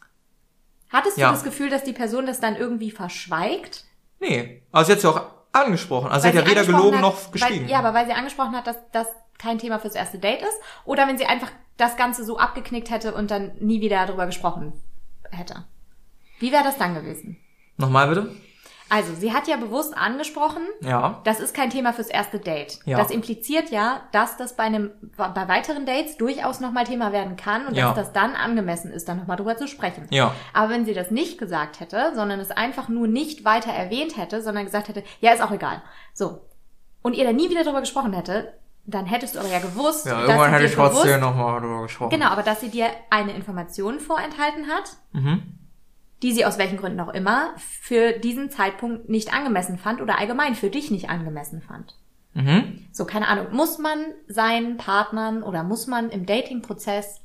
[0.90, 1.28] Hattest Ja.
[1.28, 3.84] du das Gefühl, dass die Person das dann irgendwie verschweigt?
[4.20, 4.62] Nee.
[4.72, 6.08] Also sie hat ja auch angesprochen.
[6.10, 7.64] Also sie Weil hat ja weder gelogen hat, noch geschwiegen.
[7.64, 9.06] Weil, ja, aber weil sie angesprochen hat, dass das
[9.38, 10.60] kein Thema fürs erste Date ist.
[10.84, 14.72] Oder wenn sie einfach das Ganze so abgeknickt hätte und dann nie wieder darüber gesprochen
[15.30, 15.64] hätte.
[16.40, 17.36] Wie wäre das dann gewesen?
[17.76, 18.34] Nochmal bitte?
[18.90, 21.20] Also, sie hat ja bewusst angesprochen, Ja.
[21.24, 22.78] das ist kein Thema fürs erste Date.
[22.86, 22.96] Ja.
[22.96, 27.66] Das impliziert ja, dass das bei einem, bei weiteren Dates durchaus nochmal Thema werden kann
[27.66, 27.88] und Ja.
[27.88, 30.06] dass das dann angemessen ist, dann nochmal drüber zu sprechen.
[30.10, 30.34] Ja.
[30.54, 34.40] Aber wenn sie das nicht gesagt hätte, sondern es einfach nur nicht weiter erwähnt hätte,
[34.42, 35.82] sondern gesagt hätte, ja, ist auch egal.
[36.14, 36.40] So.
[37.02, 38.54] Und ihr dann nie wieder darüber gesprochen hätte,
[38.90, 41.60] dann hättest du aber ja gewusst, Ja, dass irgendwann hätte dir ich trotzdem bewusst, nochmal
[41.60, 42.10] drüber gesprochen.
[42.10, 45.42] genau, aber dass sie dir eine Information vorenthalten hat, Mhm.
[46.22, 50.54] die sie aus welchen Gründen auch immer für diesen Zeitpunkt nicht angemessen fand oder allgemein
[50.54, 51.94] für dich nicht angemessen fand.
[52.34, 52.86] Mhm.
[52.92, 57.20] So, keine Ahnung, muss man seinen Partnern oder muss man im Dating-Prozess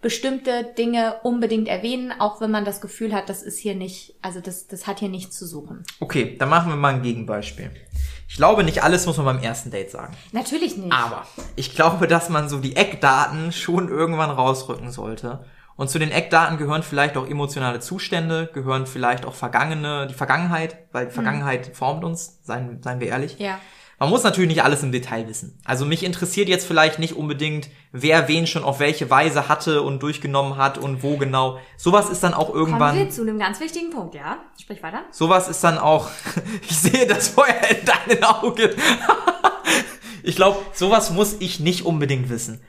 [0.00, 4.40] bestimmte Dinge unbedingt erwähnen, auch wenn man das Gefühl hat, das ist hier nicht, also
[4.40, 5.84] das, das hat hier nichts zu suchen.
[6.00, 7.70] Okay, dann machen wir mal ein Gegenbeispiel.
[8.32, 10.16] Ich glaube, nicht alles muss man beim ersten Date sagen.
[10.32, 10.90] Natürlich nicht.
[10.90, 15.44] Aber ich glaube, dass man so die Eckdaten schon irgendwann rausrücken sollte.
[15.76, 20.78] Und zu den Eckdaten gehören vielleicht auch emotionale Zustände, gehören vielleicht auch vergangene, die Vergangenheit,
[20.92, 21.74] weil die Vergangenheit mhm.
[21.74, 23.38] formt uns, seien, seien wir ehrlich.
[23.38, 23.58] Ja.
[24.02, 25.56] Man muss natürlich nicht alles im Detail wissen.
[25.64, 30.02] Also mich interessiert jetzt vielleicht nicht unbedingt, wer wen schon auf welche Weise hatte und
[30.02, 31.60] durchgenommen hat und wo genau.
[31.76, 32.96] Sowas ist dann auch irgendwann.
[32.96, 34.38] Kommen wir zu einem ganz wichtigen Punkt, ja?
[34.60, 35.02] Sprich weiter.
[35.12, 36.10] Sowas ist dann auch.
[36.68, 38.70] ich sehe das Feuer in deinen Augen.
[40.24, 42.60] ich glaube, sowas muss ich nicht unbedingt wissen.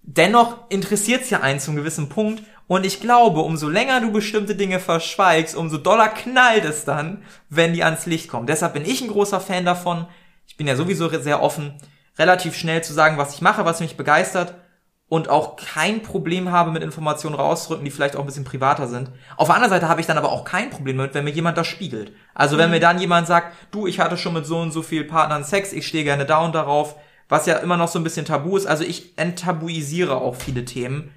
[0.00, 4.54] Dennoch interessiert es ja einen zum gewissen Punkt und ich glaube, umso länger du bestimmte
[4.54, 8.46] Dinge verschweigst, umso doller knallt es dann, wenn die ans Licht kommen.
[8.46, 10.06] Deshalb bin ich ein großer Fan davon,
[10.58, 11.72] bin ja sowieso sehr offen,
[12.18, 14.54] relativ schnell zu sagen, was ich mache, was mich begeistert
[15.08, 19.10] und auch kein Problem habe, mit Informationen rauszurücken, die vielleicht auch ein bisschen privater sind.
[19.38, 21.56] Auf der anderen Seite habe ich dann aber auch kein Problem damit, wenn mir jemand
[21.56, 22.12] das spiegelt.
[22.34, 22.72] Also wenn mhm.
[22.72, 25.72] mir dann jemand sagt, du, ich hatte schon mit so und so viel Partnern Sex,
[25.72, 26.96] ich stehe gerne da und darauf,
[27.28, 28.66] was ja immer noch so ein bisschen tabu ist.
[28.66, 31.10] Also ich enttabuisiere auch viele Themen.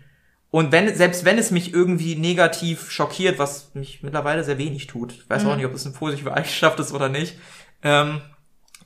[0.52, 5.14] Und wenn, selbst wenn es mich irgendwie negativ schockiert, was mich mittlerweile sehr wenig tut,
[5.14, 5.50] ich weiß mhm.
[5.50, 7.38] auch nicht, ob es eine positive Eigenschaft ist oder nicht,
[7.84, 8.22] ähm,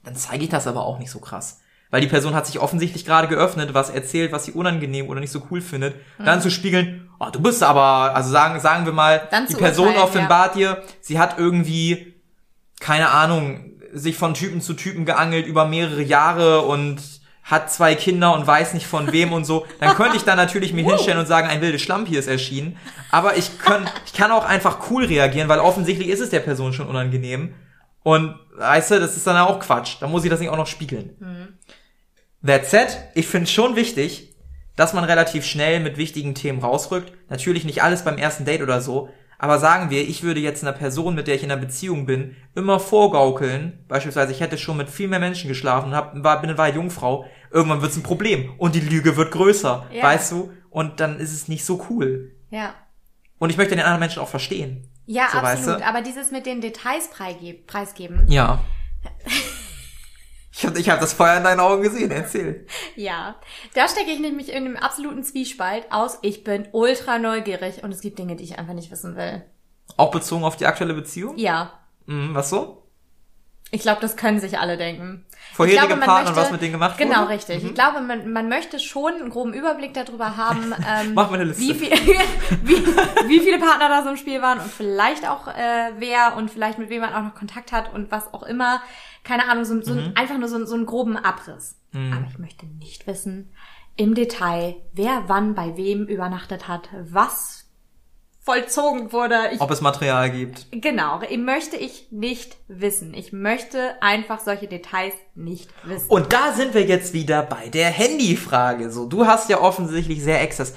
[0.05, 1.59] dann zeige ich das aber auch nicht so krass.
[1.91, 5.31] Weil die Person hat sich offensichtlich gerade geöffnet, was erzählt, was sie unangenehm oder nicht
[5.31, 5.95] so cool findet.
[6.17, 6.25] Mhm.
[6.25, 9.95] Dann zu spiegeln, oh, du bist aber, also sagen, sagen wir mal, dann die Person
[9.97, 10.75] offenbart ja.
[10.75, 12.15] dir, sie hat irgendwie,
[12.79, 17.01] keine Ahnung, sich von Typen zu Typen geangelt über mehrere Jahre und
[17.43, 20.73] hat zwei Kinder und weiß nicht von wem und so, dann könnte ich da natürlich
[20.73, 22.77] mir hinstellen und sagen, ein wildes Schlampi ist erschienen.
[23.11, 26.73] Aber ich kann, ich kann auch einfach cool reagieren, weil offensichtlich ist es der Person
[26.73, 27.53] schon unangenehm.
[28.05, 29.95] Und weißt du, das ist dann auch Quatsch.
[29.99, 31.15] Da muss ich das nicht auch noch spiegeln.
[31.19, 32.47] Mhm.
[32.47, 34.35] That said, ich finde schon wichtig,
[34.75, 37.11] dass man relativ schnell mit wichtigen Themen rausrückt.
[37.29, 39.09] Natürlich nicht alles beim ersten Date oder so.
[39.39, 42.35] Aber sagen wir, ich würde jetzt einer Person, mit der ich in einer Beziehung bin,
[42.53, 46.69] immer vorgaukeln, beispielsweise ich hätte schon mit viel mehr Menschen geschlafen, hab, war, bin, war
[46.69, 50.03] Jungfrau, irgendwann wird's ein Problem und die Lüge wird größer, ja.
[50.03, 50.51] weißt du?
[50.69, 52.35] Und dann ist es nicht so cool.
[52.51, 52.75] Ja.
[53.39, 54.91] Und ich möchte den anderen Menschen auch verstehen.
[55.05, 55.67] Ja, so, absolut.
[55.67, 55.87] Weißt du?
[55.87, 58.25] Aber dieses mit den Details preisgeben.
[58.27, 58.59] Ja.
[60.57, 62.65] Ich habe ich hab das Feuer in deinen Augen gesehen, erzähl.
[62.95, 63.35] Ja,
[63.73, 66.17] da stecke ich nämlich in einem absoluten Zwiespalt aus.
[66.21, 69.43] Ich bin ultra neugierig und es gibt Dinge, die ich einfach nicht wissen will.
[69.97, 71.37] Auch bezogen auf die aktuelle Beziehung?
[71.37, 71.73] Ja.
[72.05, 72.84] Mhm, was so?
[73.71, 75.25] Ich glaube, das können sich alle denken.
[75.53, 77.19] Vorherige glaube, Partner möchte, was mit denen gemacht genau, wurde?
[77.21, 77.63] Genau, richtig.
[77.63, 77.69] Mhm.
[77.69, 81.45] Ich glaube, man, man möchte schon einen groben Überblick darüber haben, ähm, Mach mal eine
[81.45, 81.61] Liste.
[81.61, 81.91] Wie, viel,
[82.63, 82.85] wie,
[83.27, 86.77] wie viele Partner da so im Spiel waren und vielleicht auch äh, wer und vielleicht
[86.77, 88.81] mit wem man auch noch Kontakt hat und was auch immer.
[89.23, 90.11] Keine Ahnung, so, so mhm.
[90.15, 91.77] einfach nur so, so einen groben Abriss.
[91.91, 92.13] Mhm.
[92.13, 93.51] Aber ich möchte nicht wissen
[93.97, 97.64] im Detail, wer wann bei wem übernachtet hat, was
[98.45, 99.35] vollzogen wurde.
[99.53, 100.67] Ich, Ob es Material gibt.
[100.71, 103.13] Genau, möchte ich nicht wissen.
[103.15, 106.07] Ich möchte einfach solche Details nicht wissen.
[106.09, 108.91] Und da sind wir jetzt wieder bei der Handyfrage.
[108.91, 110.75] So, du hast ja offensichtlich sehr Access.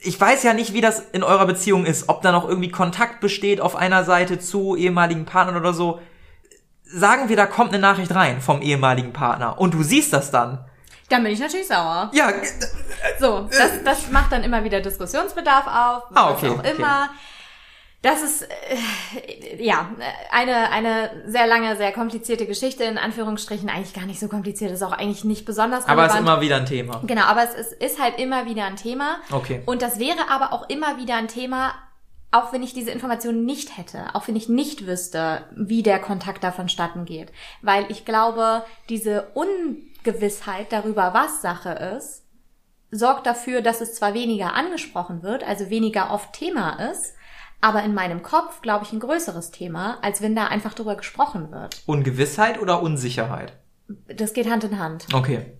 [0.00, 3.20] Ich weiß ja nicht, wie das in eurer Beziehung ist, ob da noch irgendwie Kontakt
[3.20, 5.98] besteht auf einer Seite zu ehemaligen Partnern oder so.
[6.84, 10.64] Sagen wir, da kommt eine Nachricht rein vom ehemaligen Partner und du siehst das dann.
[11.08, 12.10] Dann bin ich natürlich sauer.
[12.12, 12.32] Ja.
[13.18, 16.02] So, das, das macht dann immer wieder Diskussionsbedarf auf.
[16.14, 16.50] Ah, okay.
[16.50, 17.08] auch immer.
[17.10, 17.18] Okay.
[18.00, 19.90] Das ist äh, ja
[20.30, 23.68] eine eine sehr lange, sehr komplizierte Geschichte in Anführungsstrichen.
[23.68, 25.98] Eigentlich gar nicht so kompliziert, ist auch eigentlich nicht besonders relevant.
[25.98, 27.02] Aber es ist immer wieder ein Thema.
[27.04, 29.16] Genau, aber es ist, ist halt immer wieder ein Thema.
[29.32, 29.62] Okay.
[29.66, 31.74] Und das wäre aber auch immer wieder ein Thema,
[32.30, 36.44] auch wenn ich diese Information nicht hätte, auch wenn ich nicht wüsste, wie der Kontakt
[36.44, 37.32] davon statten geht.
[37.62, 39.78] Weil ich glaube, diese Un
[40.12, 42.24] Gewissheit darüber, was Sache ist,
[42.90, 47.14] sorgt dafür, dass es zwar weniger angesprochen wird, also weniger oft Thema ist,
[47.60, 51.50] aber in meinem Kopf, glaube ich, ein größeres Thema, als wenn da einfach drüber gesprochen
[51.50, 51.82] wird.
[51.86, 53.52] Ungewissheit oder Unsicherheit?
[54.06, 55.06] Das geht Hand in Hand.
[55.12, 55.52] Okay.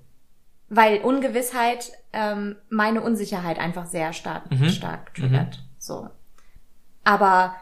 [0.70, 4.68] Weil Ungewissheit ähm, meine Unsicherheit einfach sehr stark, mhm.
[4.68, 5.56] stark triggert.
[5.56, 5.62] Mhm.
[5.78, 6.08] So.
[7.04, 7.56] Aber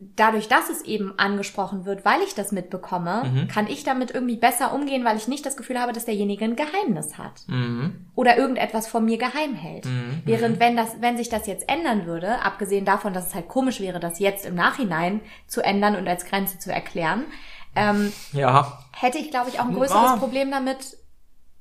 [0.00, 3.48] dadurch, dass es eben angesprochen wird, weil ich das mitbekomme, mhm.
[3.48, 6.54] kann ich damit irgendwie besser umgehen, weil ich nicht das Gefühl habe, dass derjenige ein
[6.54, 8.06] Geheimnis hat mhm.
[8.14, 9.86] oder irgendetwas von mir geheim hält.
[9.86, 10.22] Mhm.
[10.24, 13.80] Während wenn das, wenn sich das jetzt ändern würde, abgesehen davon, dass es halt komisch
[13.80, 17.24] wäre, das jetzt im Nachhinein zu ändern und als Grenze zu erklären,
[17.74, 18.78] ähm, ja.
[18.92, 20.18] hätte ich, glaube ich, auch ein größeres oh.
[20.18, 20.97] Problem damit,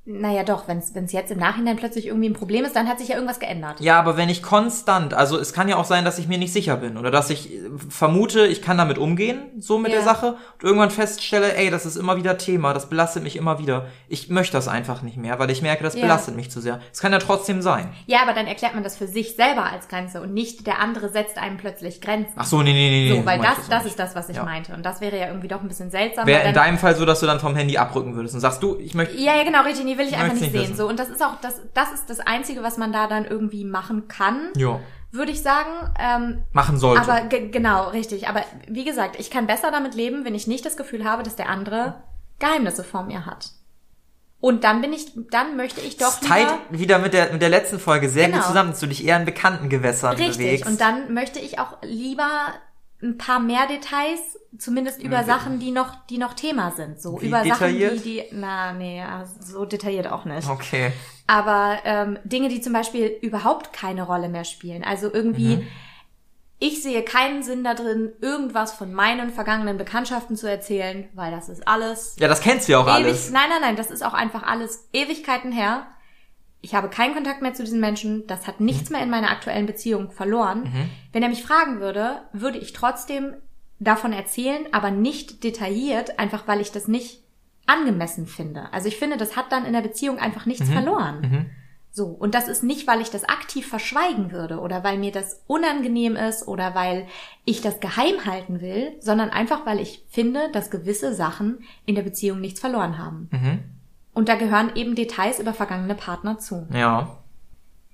[0.09, 3.09] Naja, doch, wenn es jetzt im Nachhinein plötzlich irgendwie ein Problem ist, dann hat sich
[3.09, 3.81] ja irgendwas geändert.
[3.81, 6.53] Ja, aber wenn ich konstant, also es kann ja auch sein, dass ich mir nicht
[6.53, 9.97] sicher bin oder dass ich äh, vermute, ich kann damit umgehen, so mit Ja.
[9.97, 13.59] der Sache und irgendwann feststelle, ey, das ist immer wieder Thema, das belastet mich immer
[13.59, 13.87] wieder.
[14.07, 16.01] Ich möchte das einfach nicht mehr, weil ich merke, das Ja.
[16.03, 16.79] belastet mich zu sehr.
[16.93, 17.89] Es kann ja trotzdem sein.
[18.05, 21.09] Ja, aber dann erklärt man das für sich selber als Grenze und nicht der andere
[21.09, 22.31] setzt einem plötzlich Grenzen.
[22.37, 23.19] Ach so, nee, nee, nee, nee.
[23.19, 24.43] so, weil das, das ist das, was ich Ja.
[24.45, 24.73] meinte.
[24.73, 26.25] Und das wäre ja irgendwie doch ein bisschen seltsam.
[26.27, 28.77] Wäre in deinem Fall so, dass du dann vom Handy abrücken würdest und sagst, du,
[28.79, 30.61] ich möchte, Ja, ja, genau, richtig, will ich einfach nicht sehen.
[30.61, 30.75] wissen.
[30.75, 33.63] So, und das ist auch, das, das ist das Einzige, was man da dann irgendwie
[33.65, 34.79] machen kann, ja,
[35.11, 35.71] würde ich sagen.
[35.99, 37.01] Ähm, machen sollte.
[37.01, 38.27] aber ge genau, richtig.
[38.27, 41.35] Aber wie gesagt, ich kann besser damit leben, wenn ich nicht das Gefühl habe, dass
[41.35, 41.95] der andere
[42.39, 43.51] Geheimnisse vor mir hat.
[44.39, 47.41] Und dann bin ich, dann möchte ich doch das teilt lieber, wieder mit der, mit
[47.41, 48.37] der letzten Folge sehr Genau.
[48.37, 50.37] gut zusammen, dass du dich eher in bekannten Gewässern richtig.
[50.37, 50.67] bewegst.
[50.67, 52.29] Und dann möchte ich auch lieber
[53.01, 56.99] ein paar mehr Details, zumindest über wie- Sachen, die noch, die noch Thema sind.
[57.01, 57.91] So Wie über detailliert?
[57.97, 59.03] Sachen, die, die, na, nee,
[59.39, 60.49] so detailliert auch nicht.
[60.49, 60.91] okay.
[61.27, 64.83] Aber ähm, Dinge, die zum Beispiel überhaupt keine Rolle mehr spielen.
[64.83, 65.67] Also irgendwie, Mhm.
[66.59, 71.49] ich sehe keinen Sinn da drin, irgendwas von meinen vergangenen Bekanntschaften zu erzählen, weil das
[71.49, 72.95] ist alles Ja, das kennst du ja auch ewig.
[73.05, 73.29] alles.
[73.29, 75.85] Nein, nein, nein, das ist auch einfach alles Ewigkeiten her.
[76.61, 78.25] Ich habe keinen Kontakt mehr zu diesen Menschen.
[78.27, 78.65] Das hat Mhm.
[78.65, 80.71] nichts mehr in meiner aktuellen Beziehung verloren.
[81.13, 83.33] Wenn er mich fragen würde, würde ich trotzdem
[83.79, 87.21] davon erzählen, aber nicht detailliert, einfach weil ich das nicht
[87.67, 88.71] angemessen finde.
[88.73, 90.51] Also ich finde, das hat dann in der Beziehung einfach Mhm.
[90.51, 91.51] nichts verloren.
[91.91, 95.41] So, und das ist nicht, weil ich das aktiv verschweigen würde oder weil mir das
[95.47, 97.07] unangenehm ist oder weil
[97.43, 102.03] ich das geheim halten will, sondern einfach, weil ich finde, dass gewisse Sachen in der
[102.03, 103.29] Beziehung nichts verloren haben.
[104.17, 106.65] Und da gehören eben Details über vergangene Partner zu.
[106.73, 107.19] Ja.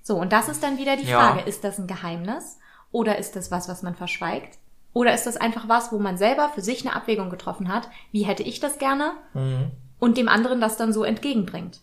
[0.04, 1.20] So, und das ist dann wieder die Ja.
[1.20, 2.60] Frage, ist das ein Geheimnis
[2.94, 4.58] oder ist das was, was man verschweigt?
[4.94, 7.90] Oder ist das einfach was, wo man selber für sich eine Abwägung getroffen hat?
[8.14, 9.16] Wie hätte ich das gerne?
[9.34, 9.72] Mhm.
[10.00, 11.82] Und dem anderen das dann so entgegenbringt.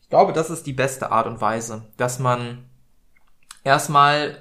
[0.00, 2.64] Ich glaube, das ist die beste Art und Weise, dass man
[3.62, 4.38] erstmal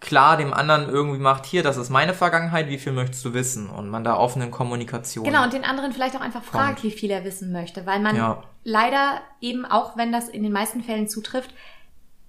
[0.00, 3.68] klar dem anderen irgendwie macht, hier, das ist meine Vergangenheit, wie viel möchtest du wissen?
[3.70, 5.24] Und man da offenen Kommunikation.
[5.24, 8.14] Genau, und den anderen vielleicht auch einfach fragt, wie viel er wissen möchte, weil man
[8.16, 8.42] Ja.
[8.64, 11.50] leider eben, auch wenn das in den meisten Fällen zutrifft,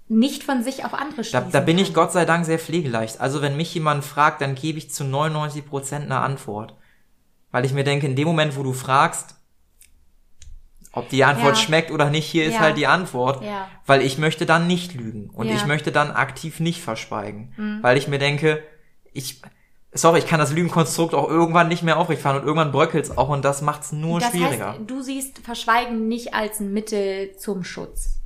[0.09, 2.03] nicht von sich auf andere Da, schließen da bin ich kann.
[2.05, 3.19] Gott sei Dank sehr pflegeleicht.
[3.19, 6.75] Also wenn mich jemand fragt, dann gebe ich zu 99 Prozent eine Antwort.
[7.51, 9.35] Weil ich mir denke, in dem Moment, wo du fragst,
[10.97, 11.61] ob die Antwort Ja.
[11.63, 12.59] schmeckt oder nicht, hier ist Ja.
[12.61, 13.43] halt die Antwort.
[13.43, 13.67] Ja.
[13.85, 15.29] Weil ich möchte dann nicht lügen.
[15.29, 15.47] Und.
[15.47, 15.55] Mhm.
[15.55, 17.79] ich möchte dann aktiv nicht verschweigen.
[17.81, 18.63] Weil ich mir denke,
[19.13, 19.41] ich,
[19.93, 23.43] sorry, ich kann das Lügenkonstrukt auch irgendwann nicht mehr aufrechtfahren und irgendwann bröckelt's auch und
[23.45, 24.71] das macht's nur das schwieriger.
[24.73, 28.19] heißt, du siehst Verschweigen nicht als ein Mittel zum Schutz.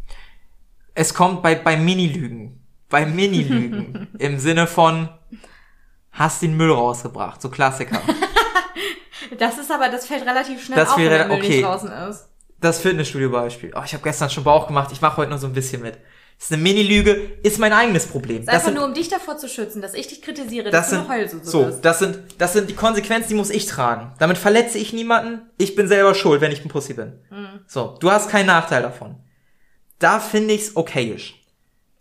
[0.94, 2.58] es kommt bei, bei Mini-Lügen.
[2.90, 4.10] Bei Mini-Lügen.
[4.20, 5.08] Im Sinne von,
[6.12, 7.42] hast den Müll rausgebracht.
[7.42, 8.02] So Klassiker.
[9.40, 11.48] Das ist aber, das fällt relativ schnell Das auf, wenn der Müll okay.
[11.48, 12.28] nicht draußen ist.
[12.62, 13.74] Das Fitnessstudio-Beispiel.
[13.76, 14.91] Oh, ich habe gestern schon Bauch gemacht.
[14.93, 15.95] Ich mache heute nur so ein bisschen mit.
[15.95, 17.12] Das ist eine Mini-Lüge,
[17.43, 18.38] ist mein eigenes Problem.
[18.38, 20.71] Das ist Das einfach sind, nur, um dich davor zu schützen, dass ich dich kritisiere,
[20.71, 21.86] das dass du sind, eine Heulsuse so, bist.
[21.86, 24.13] das sind, das sind die Konsequenzen, die muss ich tragen.
[24.17, 25.41] Damit verletze ich niemanden.
[25.60, 27.19] Ich bin selber schuld, wenn ich ein Pussy bin.
[27.30, 27.60] Mhm.
[27.67, 29.17] So, du hast keinen Nachteil davon.
[30.00, 31.36] Da finde ich's okayisch.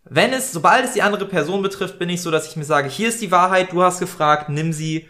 [0.04, 2.88] Wenn es, sobald es die andere Person betrifft, bin ich so, dass ich mir sage,
[2.88, 5.06] hier ist die Wahrheit, du hast gefragt, nimm sie,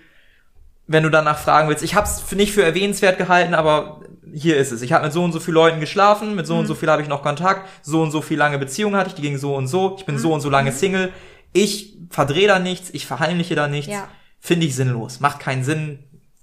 [0.92, 1.85] wenn du danach fragen willst.
[1.85, 4.00] Ich habe es nicht für erwähnenswert gehalten, aber
[4.33, 4.83] hier ist es.
[4.83, 6.61] Ich habe mit so und so vielen Leuten geschlafen, mit so Mhm.
[6.61, 9.14] und so viel habe ich noch Kontakt, so und so viel lange Beziehungen hatte ich,
[9.14, 10.18] die ging so und so, ich bin Mhm.
[10.20, 11.12] so und so lange Single.
[11.53, 13.92] Ich verdrehe da nichts, ich verheimliche da nichts.
[13.92, 14.09] Ja.
[14.40, 16.00] Finde ich sinnlos, macht keinen Sinn,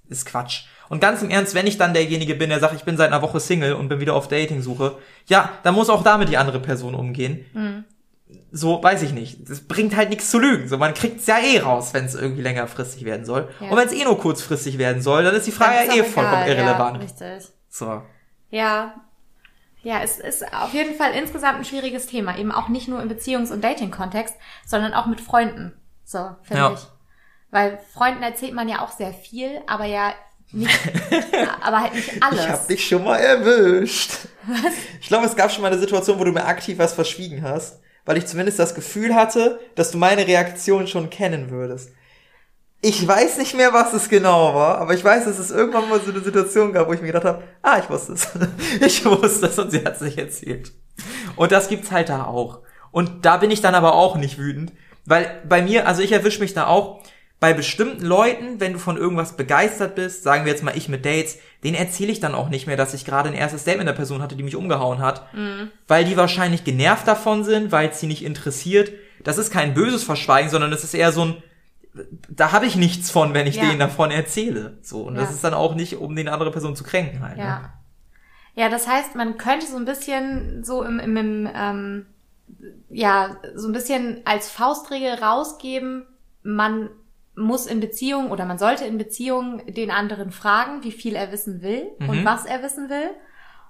[0.07, 0.63] ist Quatsch.
[0.87, 3.21] Und ganz im Ernst, wenn ich dann derjenige bin, der sagt, ich bin seit einer
[3.21, 6.95] Woche Single und bin wieder auf Dating-Suche, ja, dann muss auch damit die andere Person
[6.95, 7.45] umgehen.
[7.53, 7.83] Mhm.
[8.51, 9.49] So, weiß ich nicht.
[9.49, 10.67] Das bringt halt nichts zu lügen.
[10.67, 13.49] So, man kriegt's ja eh raus, wenn es irgendwie längerfristig werden soll.
[13.59, 13.69] Ja.
[13.69, 16.43] Und wenn es eh nur kurzfristig werden soll, dann ist die Frage ja eh vollkommen
[16.43, 16.97] egal, irrelevant.
[16.97, 17.49] Ja, richtig.
[17.69, 18.01] So.
[18.49, 18.95] Ja.
[19.83, 22.37] Ja, es ist auf jeden Fall insgesamt ein schwieriges Thema.
[22.37, 24.35] Eben auch nicht nur im Beziehungs- und Dating-Kontext,
[24.65, 25.73] sondern auch mit Freunden.
[26.03, 26.73] So, finde Ja.
[26.73, 26.79] ich.
[27.51, 30.13] Weil Freunden erzählt man ja auch sehr viel, aber ja
[30.51, 30.77] nicht,
[31.61, 32.39] aber halt nicht alles.
[32.43, 34.11] Ich hab dich schon mal erwischt.
[35.01, 37.79] Ich glaube, es gab schon mal eine Situation, wo du mir aktiv was verschwiegen hast,
[38.07, 41.91] weil ich zumindest das Gefühl hatte, dass du meine Reaktion schon kennen würdest.
[42.81, 45.99] Ich weiß nicht mehr, was es genau war, aber ich weiß, dass es irgendwann mal
[45.99, 48.29] so eine Situation gab, wo ich mir gedacht habe, ah, ich wusste es.
[48.79, 50.71] Ich wusste es und sie hat es nicht erzählt.
[51.35, 52.61] Und das gibt's halt da auch.
[52.91, 54.71] Und da bin ich dann aber auch nicht wütend,
[55.05, 57.03] weil bei mir, also ich erwische mich da auch,
[57.39, 61.05] bei bestimmten Leuten, wenn du von irgendwas begeistert bist, sagen wir jetzt mal ich mit
[61.05, 63.87] Dates, denen erzähle ich dann auch nicht mehr, dass ich gerade ein erstes Date mit
[63.87, 65.27] einer Person hatte, die mich umgehauen hat,
[65.87, 68.91] weil die wahrscheinlich genervt davon sind, weil es sie nicht interessiert.
[69.23, 71.43] Das ist kein böses Verschweigen, sondern es ist eher so ein,
[72.27, 73.65] da habe ich nichts von, wenn ich Ja.
[73.67, 74.77] denen davon erzähle.
[74.81, 75.35] So und das Ja.
[75.35, 77.37] ist dann auch nicht, um die andere Person zu kränken halt.
[77.37, 77.43] Ne?
[77.43, 77.73] Ja.
[78.55, 82.05] Ja, das heißt, man könnte so ein bisschen so im, im, im ähm,
[82.89, 86.07] ja, so ein bisschen als Faustregel rausgeben,
[86.41, 86.89] man
[87.37, 91.61] muss in Beziehung oder man sollte in Beziehung den anderen fragen, wie viel er wissen
[91.61, 92.09] will Mhm.
[92.09, 93.11] und was er wissen will.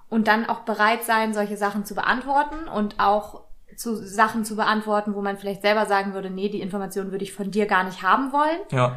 [0.08, 3.42] Und dann auch bereit sein, solche Sachen zu beantworten und auch
[3.76, 7.32] zu Sachen zu beantworten, wo man vielleicht selber sagen würde, nee, die Information würde ich
[7.32, 8.58] von dir gar nicht haben wollen.
[8.72, 8.96] Ja.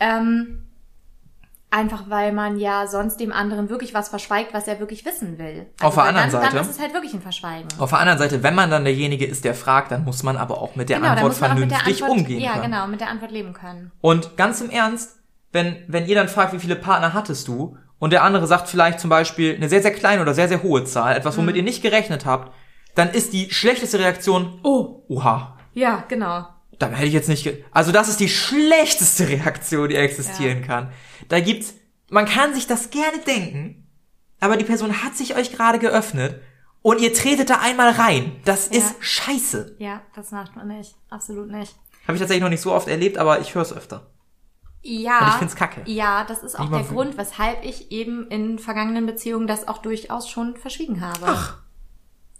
[0.00, 0.64] Ähm,
[1.72, 5.66] einfach weil man ja sonst dem anderen wirklich was verschweigt, was er wirklich wissen will.
[5.80, 7.68] Also Auf der anderen dann, Seite- Dann ist es halt wirklich ein Verschweigen.
[7.78, 10.60] Auf der anderen Seite, wenn man dann derjenige ist, der fragt, dann muss man aber
[10.60, 12.64] auch mit der Genau, Antwort mit der vernünftig Antwort, umgehen Ja, können.
[12.64, 13.90] genau, mit der Antwort leben können.
[14.00, 15.16] Und ganz im Ernst,
[15.52, 18.98] wenn, wenn ihr dann fragt, wie viele Partner hattest du, und der andere sagt vielleicht
[19.00, 21.42] zum Beispiel eine sehr, sehr kleine oder sehr, sehr hohe Zahl, etwas, Mhm.
[21.42, 22.52] womit ihr nicht gerechnet habt,
[22.94, 26.44] dann ist die schlechteste Reaktion, oh, oha, Ja, genau.
[26.78, 30.92] Da hätte ich jetzt nicht, ge also das ist die schlechteste Reaktion, die existieren kann.
[31.28, 31.74] Da gibt's,
[32.10, 33.86] man kann sich das gerne denken,
[34.40, 36.40] aber die Person hat sich euch gerade geöffnet
[36.82, 38.32] und ihr tretet da einmal rein.
[38.44, 38.78] Das Ja.
[38.78, 39.76] ist scheiße.
[39.78, 40.94] Ja, das macht man nicht.
[41.10, 41.76] Absolut nicht.
[42.06, 44.08] Habe ich tatsächlich noch nicht so oft erlebt, aber ich höre es öfter.
[44.82, 45.20] Ja.
[45.20, 45.82] Und ich find's kacke.
[45.86, 50.28] Ja, das ist auch der Grund, weshalb ich eben in vergangenen Beziehungen das auch durchaus
[50.28, 51.20] schon verschwiegen habe.
[51.24, 51.58] Ach.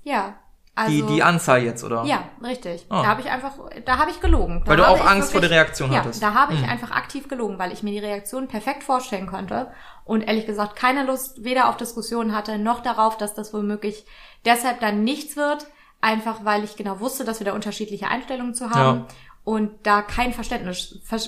[0.03, 0.35] Ja.
[0.75, 2.05] Also, Die, die Anzahl jetzt, oder?
[2.05, 2.87] Ja, richtig.
[2.89, 3.03] Ah.
[3.03, 3.53] Da habe ich einfach,
[3.85, 4.63] da habe ich gelogen.
[4.65, 6.23] Da Weil du auch Angst vor der Reaktion ja, hattest.
[6.23, 6.69] da habe ich Hm.
[6.71, 9.71] einfach aktiv gelogen, weil ich mir die Reaktion perfekt vorstellen konnte
[10.07, 14.07] und ehrlich gesagt keine Lust weder auf Diskussionen hatte, noch darauf, dass das womöglich
[14.47, 15.67] deshalb dann nichts wird,
[16.01, 19.07] einfach weil ich genau wusste, dass wir da unterschiedliche Einstellungen zu haben Ja.
[19.45, 21.19] Und da kein Verständnis, Ver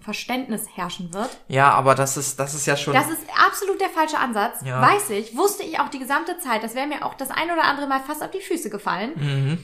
[0.00, 1.30] Verständnis herrschen wird.
[1.48, 2.94] Ja, aber das ist, das ist ja schon.
[2.94, 4.60] Das ist absolut der falsche Ansatz.
[4.64, 4.82] Ja.
[4.82, 6.64] Weiß ich, wusste ich auch die gesamte Zeit.
[6.64, 9.12] Das wäre mir auch das ein oder andere Mal fast auf die Füße gefallen.
[9.16, 9.58] mhm.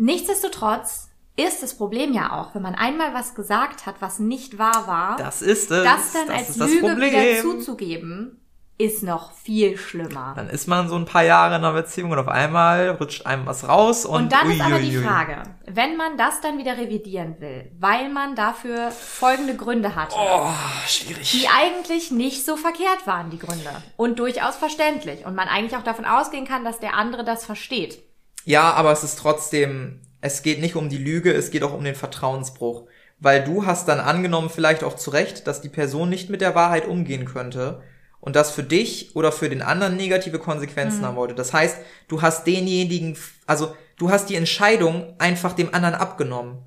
[0.00, 4.86] Nichtsdestotrotz ist das Problem ja auch, wenn man einmal was gesagt hat, was nicht wahr
[4.86, 5.84] war, Das ist es.
[5.84, 8.40] das dann das als Lüge wieder zuzugeben,
[8.80, 10.34] ist noch viel schlimmer.
[10.36, 13.44] Dann ist man so ein paar Jahre in einer Beziehung und auf einmal rutscht einem
[13.44, 14.22] was raus und.
[14.22, 14.96] Und dann ist aber die.
[14.96, 20.48] Frage, wenn man das dann wieder revidieren will, weil man dafür folgende Gründe hatte, Oh,
[20.86, 21.32] schwierig.
[21.32, 23.70] die eigentlich nicht so verkehrt waren, die Gründe.
[23.96, 25.26] Und durchaus verständlich.
[25.26, 28.00] Und man eigentlich auch davon ausgehen kann, dass der andere das versteht.
[28.44, 31.82] Ja, aber es ist trotzdem, es geht nicht um die Lüge, es geht auch um
[31.82, 32.84] den Vertrauensbruch.
[33.18, 36.54] Weil du hast dann angenommen, vielleicht auch zu Recht, dass die Person nicht mit der
[36.54, 37.82] Wahrheit umgehen könnte
[38.20, 41.34] und das für dich oder für den anderen negative Konsequenzen haben wollte.
[41.34, 41.76] Das heißt,
[42.08, 46.58] du hast denjenigen, also du hast die Entscheidung einfach dem anderen abgenommen.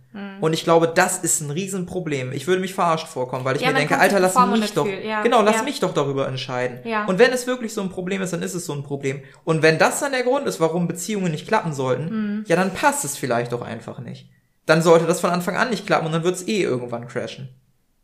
[0.42, 2.34] Und ich glaube, das ist ein Riesenproblem.
[2.34, 4.86] Ich würde mich verarscht vorkommen, weil ich Ja, mir denke, Alter, lass mich doch.
[4.86, 5.64] Ja, genau, lass ja.
[5.64, 6.80] mich doch darüber entscheiden.
[7.08, 9.22] Und wenn es wirklich so ein Problem ist, dann ist es so ein Problem.
[9.46, 12.10] Und wenn das dann der Grund ist, warum Beziehungen nicht klappen sollten,
[12.40, 12.46] Mhm.
[12.48, 14.30] ja, dann passt es vielleicht doch einfach nicht.
[14.66, 17.50] Dann sollte das von Anfang an nicht klappen und dann wird es eh irgendwann crashen.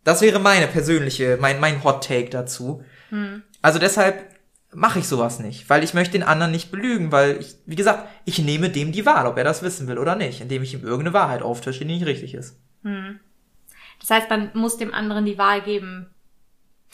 [0.06, 2.84] Das wäre meine persönliche, mein, mein Hot Take dazu.
[3.10, 3.44] Mhm.
[3.62, 4.36] Also deshalb
[4.74, 8.08] mache ich sowas nicht, weil ich möchte den anderen nicht belügen, weil ich, wie gesagt,
[8.26, 10.84] ich nehme dem die Wahl, ob er das wissen will oder nicht, indem ich ihm
[10.84, 12.60] irgendeine Wahrheit auftische, die nicht richtig ist.
[12.84, 16.08] Das heißt, man muss dem anderen die Wahl geben,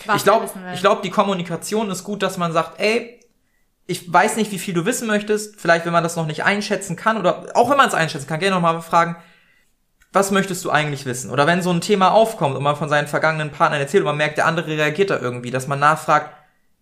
[0.06, 3.20] was ich glaube, ich glaube, die Kommunikation ist gut, dass man sagt, ey,
[3.86, 5.60] ich weiß nicht, wie viel du wissen möchtest.
[5.60, 8.40] Vielleicht, wenn man das noch nicht einschätzen kann oder auch wenn man es einschätzen kann,
[8.40, 9.18] gerne nochmal fragen,
[10.14, 11.32] was möchtest du eigentlich wissen?
[11.32, 14.18] Oder wenn so ein Thema aufkommt und man von seinen vergangenen Partnern erzählt und man
[14.18, 16.30] merkt, der andere reagiert da irgendwie, dass man nachfragt,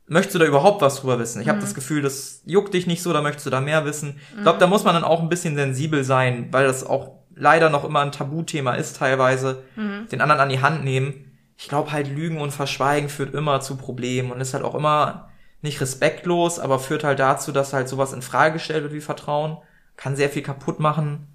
[0.05, 1.41] möchtest du da überhaupt was drüber wissen?
[1.41, 4.19] Ich habe das Gefühl, das juckt dich nicht so, da möchtest du da mehr wissen.
[4.35, 7.69] Ich glaube, da muss man dann auch ein bisschen sensibel sein, weil das auch leider
[7.69, 11.31] noch immer ein Tabuthema ist teilweise, den anderen an die Hand nehmen.
[11.57, 15.29] Ich glaube halt, Lügen und Verschweigen führt immer zu Problemen und ist halt auch immer
[15.61, 19.57] nicht respektlos, aber führt halt dazu, dass halt sowas in Frage gestellt wird wie Vertrauen.
[19.95, 21.27] Kann sehr viel kaputt machen.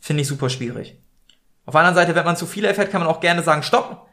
[0.00, 1.01] Finde ich super schwierig.
[1.66, 4.08] Auf der anderen Seite, wenn man zu viel erfährt, kann man auch gerne sagen, stopp,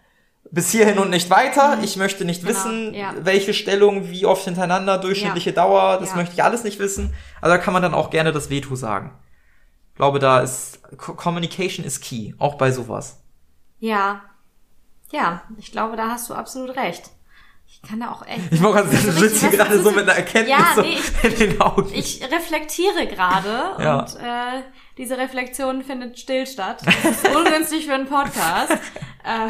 [0.51, 1.79] bis hierhin und nicht weiter.
[1.83, 3.13] Ich möchte nicht Genau, wissen, ja.
[3.19, 6.15] welche Stellung, wie oft hintereinander, durchschnittliche Dauer, das Ja.
[6.17, 7.13] möchte ich alles nicht wissen.
[7.41, 9.17] Also da kann man dann auch gerne das Veto sagen.
[9.91, 13.21] Ich glaube, da ist Co- Communication is key, auch bei sowas.
[13.79, 14.21] Ja.
[15.11, 17.09] Ja, ich glaube, da hast du absolut recht.
[17.71, 18.51] Ich kann da auch echt.
[18.51, 20.71] Ich wollte gerade sagen, so du sitzt hier richtig- gerade so mit einer Erkenntnis Ja,
[20.75, 21.89] so nee, in den Augen.
[21.93, 23.99] Ich reflektiere gerade Ja.
[23.99, 24.63] und äh,
[24.97, 26.81] diese Reflexion findet still statt.
[26.85, 28.71] Das ist ungünstig für einen Podcast.
[29.23, 29.49] äh,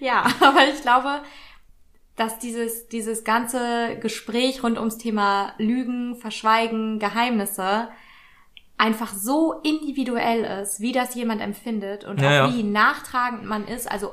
[0.00, 1.22] ja, aber ich glaube,
[2.16, 7.88] dass dieses, dieses ganze Gespräch rund ums Thema Lügen, Verschweigen, Geheimnisse
[8.78, 12.54] einfach so individuell ist, wie das jemand empfindet und Ja, auch ja.
[12.54, 13.90] wie nachtragend man ist.
[13.90, 14.12] Also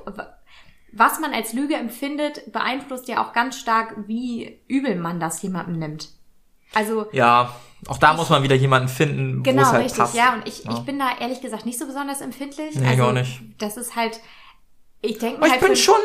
[0.96, 5.80] was man als Lüge empfindet, beeinflusst ja auch ganz stark, wie übel man das jemandem
[5.80, 6.10] nimmt.
[6.74, 7.56] Also Ja,
[7.88, 10.16] auch da muss man wieder jemanden finden, wo genau es halt richtig, passt.
[10.16, 10.34] ja.
[10.34, 10.74] Und ich, Ja.
[10.74, 12.76] ich bin da ehrlich gesagt nicht so besonders empfindlich.
[12.76, 13.42] Nee, ich also, auch nicht.
[13.60, 14.20] Das ist halt,
[15.02, 16.00] ich denke mir ich halt bin für- schon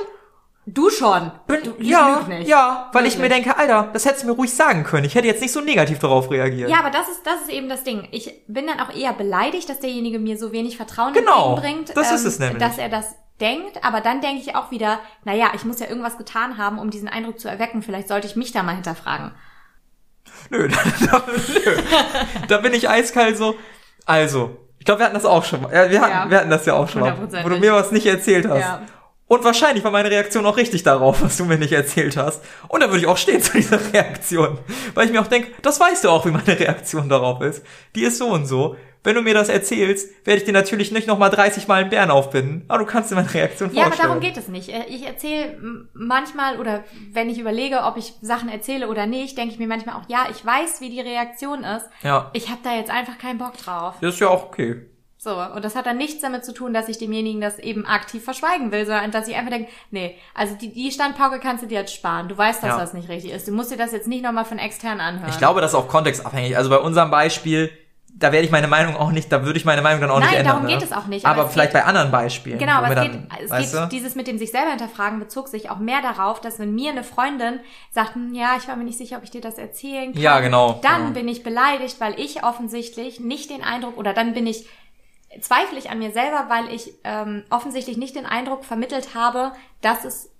[0.71, 1.33] Du schon.
[1.47, 3.14] Bin, du, ja, ja, weil Wirklich.
[3.14, 5.07] ich mir denke, Alter, das hättest du mir ruhig sagen können.
[5.07, 6.69] Ich hätte jetzt nicht so negativ darauf reagiert.
[6.69, 8.07] Ja, aber das ist, das ist eben das Ding.
[8.11, 11.97] Ich bin dann auch eher beleidigt, dass derjenige mir so wenig Vertrauen genau, entgegenbringt.
[11.97, 12.59] das ähm, ist es nämlich.
[12.59, 16.19] Dass er das denkt, aber dann denke ich auch wieder, naja, ich muss ja irgendwas
[16.19, 17.83] getan haben, um diesen Eindruck zu erwecken.
[17.83, 19.33] Vielleicht sollte ich mich da mal hinterfragen.
[20.51, 20.69] Nö,
[21.11, 21.23] da,
[21.64, 21.77] nö.
[22.47, 23.55] da bin ich eiskalt so.
[24.05, 25.73] Also, ich glaube, wir hatten das auch schon mal.
[25.73, 26.31] Ja, wir, hatten, ja.
[26.31, 28.61] wir hatten das ja auch schon mal, wo du mir was nicht erzählt hast.
[28.61, 28.83] Ja.
[29.29, 32.43] Und wahrscheinlich war meine Reaktion auch richtig darauf, was du mir nicht erzählt hast.
[32.68, 34.59] Und da würde ich auch stehen zu dieser Reaktion.
[34.95, 37.62] Weil ich mir auch denke, das weißt du auch, wie meine Reaktion darauf ist.
[37.95, 38.76] Die ist so und so.
[39.05, 42.11] Wenn du mir das erzählst, werde ich dir natürlich nicht nochmal 30 Mal einen Bären
[42.11, 42.64] aufbinden.
[42.68, 43.91] Aber du kannst dir meine Reaktion vorstellen.
[43.91, 44.70] Ja, aber darum geht es nicht.
[44.70, 49.53] Äh, ich erzähle manchmal oder wenn ich überlege, ob ich Sachen erzähle oder nicht, denke
[49.53, 51.87] ich mir manchmal auch, ja, ich weiß, wie die Reaktion ist.
[52.03, 52.31] Ja.
[52.33, 53.95] Ich habe da jetzt einfach keinen Bock drauf.
[54.01, 54.87] Das ist ja auch okay.
[55.21, 58.23] So, und das hat dann nichts damit zu tun, dass ich demjenigen das eben aktiv
[58.23, 61.81] verschweigen will, sondern dass ich einfach denke, nee, also die, die Standpauke kannst du dir
[61.81, 62.29] jetzt sparen.
[62.29, 62.79] Du weißt, dass ja.
[62.79, 63.49] das nicht richtig ist.
[63.49, 65.29] Du musst dir das jetzt nicht nochmal von extern anhören.
[65.29, 66.57] Ich glaube, das ist auch kontextabhängig.
[66.57, 67.69] Also bei unserem Beispiel,
[68.14, 70.29] da werde ich meine Meinung auch nicht, da würde ich meine Meinung dann auch Nein,
[70.29, 70.55] nicht ändern.
[70.55, 71.27] Nein, darum geht es auch nicht.
[71.27, 72.59] Aber, aber vielleicht geht, bei anderen Beispielen.
[72.61, 75.69] Genau, aber es geht, dann, es geht dieses mit dem sich selber hinterfragen bezog sich
[75.69, 77.59] auch mehr darauf, dass wenn mir eine Freundin
[77.91, 80.23] sagt, hm, ja, ich war mir nicht sicher, ob ich dir das erzählen kann.
[80.23, 80.79] Ja, genau.
[80.85, 81.14] Dann genau.
[81.14, 84.64] bin ich beleidigt, weil ich offensichtlich nicht den Eindruck, oder dann bin ich
[85.41, 90.05] zweifle ich an mir selber, weil ich ähm, offensichtlich nicht den Eindruck vermittelt habe, dass
[90.05, 90.31] es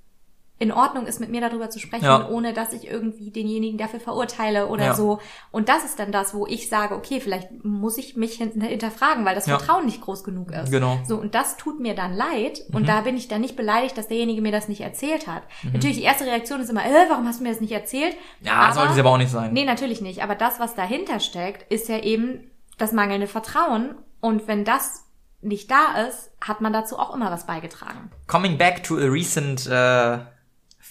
[0.61, 2.29] in Ordnung ist, mit mir darüber zu sprechen, ja.
[2.29, 4.95] ohne dass ich irgendwie denjenigen dafür verurteile oder ja.
[4.95, 5.21] so.
[5.53, 9.37] Und das ist dann das, wo ich sage, okay, vielleicht muss ich mich hinterfragen, weil
[9.37, 9.57] das ja.
[9.57, 10.73] Vertrauen nicht groß genug ist.
[10.73, 10.99] Genau.
[11.07, 12.63] So, und das tut mir dann leid.
[12.73, 12.87] Und mhm.
[12.87, 15.45] da bin ich dann nicht beleidigt, dass derjenige mir das nicht erzählt hat.
[15.63, 15.75] Mhm.
[15.75, 18.17] Natürlich, die erste Reaktion ist immer, äh, warum hast du mir das nicht erzählt?
[18.41, 19.53] Ja, aber, sollte es aber auch nicht sein.
[19.53, 20.25] Nee, natürlich nicht.
[20.25, 23.95] Aber das, was dahinter steckt, ist ja eben das mangelnde Vertrauen.
[24.21, 25.05] Und wenn das
[25.41, 28.11] nicht da ist, hat man dazu auch immer was beigetragen.
[28.27, 30.19] Coming back to a recent uh,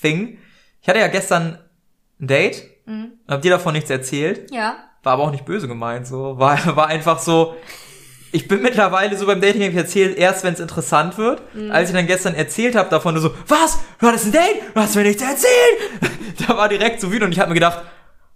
[0.01, 0.37] thing.
[0.81, 1.59] Ich hatte ja gestern
[2.19, 2.63] ein Date.
[2.85, 3.13] Mhm.
[3.27, 4.51] Hab dir davon nichts erzählt.
[4.51, 4.77] Ja.
[5.03, 6.39] War aber auch nicht böse gemeint, so.
[6.39, 7.55] War, war einfach so,
[8.31, 11.41] ich bin mittlerweile so beim Dating, ich erzähle erst, wenn es interessant wird.
[11.53, 11.71] Mhm.
[11.71, 13.79] Als ich dann gestern erzählt habe davon, du so, was?
[13.99, 14.61] Du hattest ein Date?
[14.73, 16.01] Du hast mir nichts erzählt?
[16.47, 17.83] da war direkt so wütend und ich habe mir gedacht,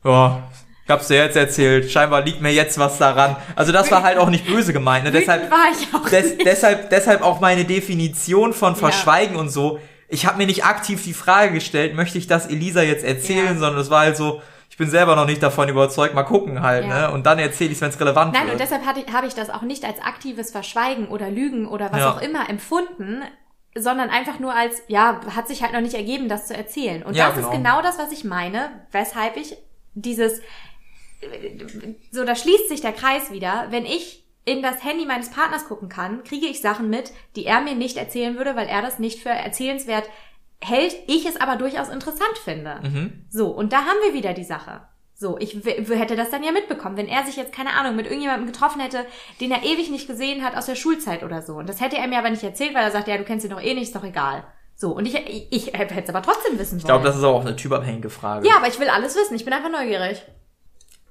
[0.04, 0.44] ja,
[0.86, 1.90] ich hab's dir jetzt erzählt.
[1.92, 3.36] Scheinbar liegt mir jetzt was daran.
[3.56, 5.06] Also das war halt auch nicht böse gemeint.
[5.06, 5.12] Ne?
[5.12, 9.42] deshalb, war ich auch des, deshalb, deshalb auch meine Definition von Verschweigen ja.
[9.42, 9.80] und so.
[10.08, 13.58] Ich habe mir nicht aktiv die Frage gestellt, möchte ich das Elisa jetzt erzählen, ja.
[13.58, 16.86] sondern es war halt so, ich bin selber noch nicht davon überzeugt, mal gucken halt,
[16.86, 17.08] ja.
[17.08, 17.12] ne?
[17.14, 18.54] Und dann erzähle ich es, wenn es relevant Nein, wird.
[18.54, 22.22] und deshalb habe ich das auch nicht als aktives Verschweigen oder Lügen oder was auch
[22.22, 23.22] immer empfunden,
[23.76, 27.04] sondern einfach nur als, ja, hat sich halt noch nicht ergeben, das zu erzählen.
[27.04, 27.48] Und das genau.
[27.48, 29.58] ist genau das, was ich meine, weshalb ich
[29.94, 30.42] dieses,
[32.12, 33.68] so, da schließt sich der Kreis wieder.
[33.70, 37.62] Wenn ich in das Handy meines Partners gucken kann, kriege ich Sachen mit, die er
[37.62, 40.10] mir nicht erzählen würde, weil er das nicht für erzählenswert
[40.60, 42.80] hält, ich es aber durchaus interessant finde.
[42.84, 43.26] Mhm.
[43.30, 44.82] So, und da haben wir wieder die Sache.
[45.16, 48.48] So, ich hätte das dann ja mitbekommen, wenn er sich jetzt, keine Ahnung, mit irgendjemandem
[48.48, 49.06] getroffen hätte,
[49.40, 51.54] den er ewig nicht gesehen hat aus der Schulzeit oder so.
[51.54, 53.52] Und das hätte er mir aber nicht erzählt, weil er sagt, ja, du kennst ihn
[53.52, 54.44] doch eh nicht, ist doch egal.
[54.76, 56.80] So, und ich, ich, ich hätte es aber trotzdem wissen wollen.
[56.80, 58.48] Ich glaube, das ist auch eine typabhängige Frage.
[58.48, 60.24] Ja, aber ich will alles wissen, ich bin einfach neugierig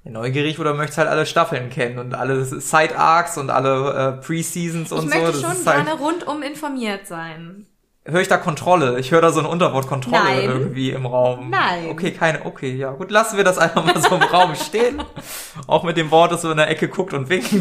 [0.03, 4.91] neugierig oder möchtest halt alle Staffeln kennen und alle Side Arcs und alle äh, Pre-Seasons
[4.91, 5.07] und so.
[5.07, 7.67] Ich möchte schon halt gerne rundum informiert sein.
[8.03, 8.99] Höre ich da Kontrolle?
[8.99, 10.43] Ich höre da so eine Unterwortkontrolle Nein.
[10.43, 11.51] irgendwie im Raum.
[11.51, 11.89] Nein.
[11.89, 12.91] Okay, keine, okay, ja.
[12.93, 15.03] Gut, lassen wir das einfach mal so im Raum stehen.
[15.67, 17.53] Auch mit dem Wort, das so in der Ecke guckt und winkt.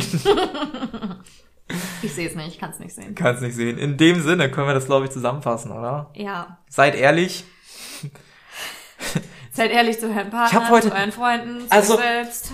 [2.03, 3.15] Ich sehe es nicht, ich kann es nicht sehen.
[3.15, 3.79] Kann es nicht sehen.
[3.79, 6.11] In dem Sinne können wir das, glaube ich, zusammenfassen, oder?
[6.15, 6.59] Ja.
[6.69, 7.45] Seid ehrlich.
[9.53, 12.53] Seid ehrlich zu Herrn Partner, ich hab heute, zu euren Freunden, zu also, selbst.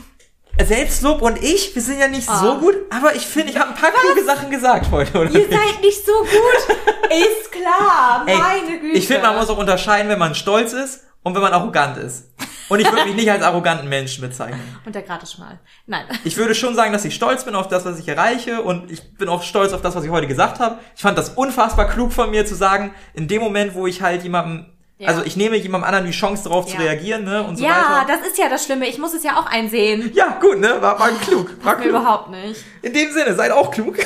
[0.65, 2.35] Selbstlob und ich, wir sind ja nicht oh.
[2.35, 4.01] so gut, aber ich finde, ich habe ein paar Was?
[4.01, 5.31] kluge Sachen gesagt heute, oder?
[5.31, 5.51] Ihr nicht?
[5.51, 6.77] seid nicht so gut.
[7.11, 8.97] ist klar, Ey, meine Güte.
[8.97, 12.31] Ich finde, man muss auch unterscheiden, wenn man stolz ist und wenn man arrogant ist.
[12.69, 14.61] Und ich würde mich nicht als arroganten Menschen bezeichnen.
[14.85, 15.61] Und der gerade schmal.
[15.87, 16.07] Nein.
[16.25, 19.17] Ich würde schon sagen, dass ich stolz bin auf das, was ich erreiche und ich
[19.17, 20.79] bin auch stolz auf das, was ich heute gesagt habe.
[20.97, 24.25] Ich fand das unfassbar klug von mir zu sagen, in dem Moment, wo ich halt
[24.25, 24.67] jemandem
[24.99, 25.09] ja.
[25.09, 26.77] Also ich nehme jemandem anderen die Chance darauf ja.
[26.77, 27.43] zu reagieren, ne?
[27.43, 27.89] Und so ja, weiter.
[27.91, 28.87] Ja, das ist ja das Schlimme.
[28.87, 30.11] Ich muss es ja auch einsehen.
[30.15, 30.81] Ja, gut, ne?
[30.81, 31.63] War, war klug.
[31.63, 31.89] War klug.
[31.89, 32.65] überhaupt nicht.
[32.81, 33.99] In dem Sinne, seid auch klug.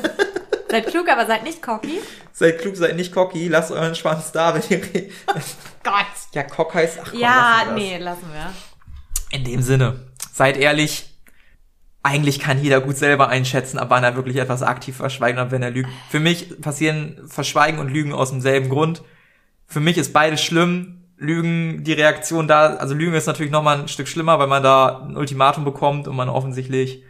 [0.70, 2.00] seid klug, aber seid nicht cocky.
[2.32, 3.48] Seid klug, seid nicht cocky.
[3.48, 5.12] Lasst euren Schwanz da, wenn ihr redet.
[5.82, 6.06] Gott.
[6.34, 8.52] Ja, Cock heißt, ach komm, Ja, lassen nee, lassen wir.
[9.30, 11.06] In dem Sinne, seid ehrlich.
[12.02, 15.62] Eigentlich kann jeder gut selber einschätzen, ab wann er wirklich etwas aktiv verschweigt und wenn
[15.62, 15.88] er lügt.
[16.10, 19.02] Für mich passieren Verschweigen und Lügen aus demselben Grund.
[19.68, 23.80] Für mich ist beides schlimm Lügen, die Reaktion da, also Lügen ist natürlich noch mal
[23.80, 27.02] ein Stück schlimmer, weil man da ein Ultimatum bekommt und man offensichtlich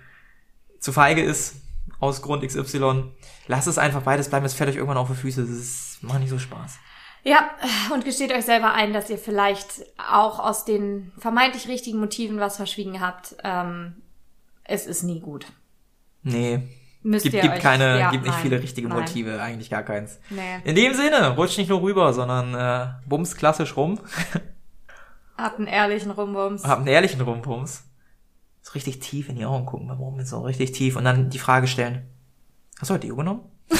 [0.81, 1.57] zu feige ist
[2.01, 3.05] aus Grund XY.
[3.47, 5.43] Lass es einfach beides bleiben, es fällt euch irgendwann auf die Füße.
[5.43, 6.79] Das ist, macht nicht so Spaß.
[7.25, 7.51] Ja,
[7.93, 12.57] und gesteht euch selber ein, dass ihr vielleicht auch aus den vermeintlich richtigen Motiven was
[12.57, 13.37] verschwiegen habt.
[13.45, 13.97] Ähm,
[14.65, 15.47] es ist nie gut.
[16.23, 16.63] Nee.
[17.09, 18.99] Müsst Gibt, gibt keine, ja, gibt nicht nein, viele richtige nein.
[18.99, 20.21] Motive, eigentlich gar keins.
[20.29, 20.59] Nee.
[20.65, 23.99] In dem Sinne, rutscht nicht nur rüber, sondern äh, bums klassisch rum.
[25.39, 26.65] Habt einen ehrlichen Rumbums.
[26.65, 27.85] Hab einen ehrlichen Rumbums.
[28.61, 30.97] So richtig tief in die Augen gucken beim Rummen, so richtig tief.
[30.97, 32.07] Und dann die Frage stellen.
[32.79, 33.41] Hast du heute Deo genommen?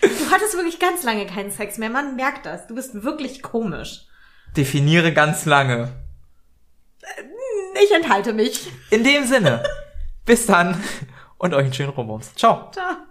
[0.00, 1.90] Du hattest wirklich ganz lange keinen Sex mehr.
[1.90, 2.68] Man merkt das.
[2.68, 4.06] Du bist wirklich komisch.
[4.56, 5.92] Definiere ganz lange.
[7.82, 8.70] Ich enthalte mich.
[8.90, 9.62] In dem Sinne,
[10.30, 10.80] bis dann
[11.38, 12.32] und euch einen schönen Rumbums.
[12.36, 12.70] Ciao.
[12.70, 13.10] Ciao.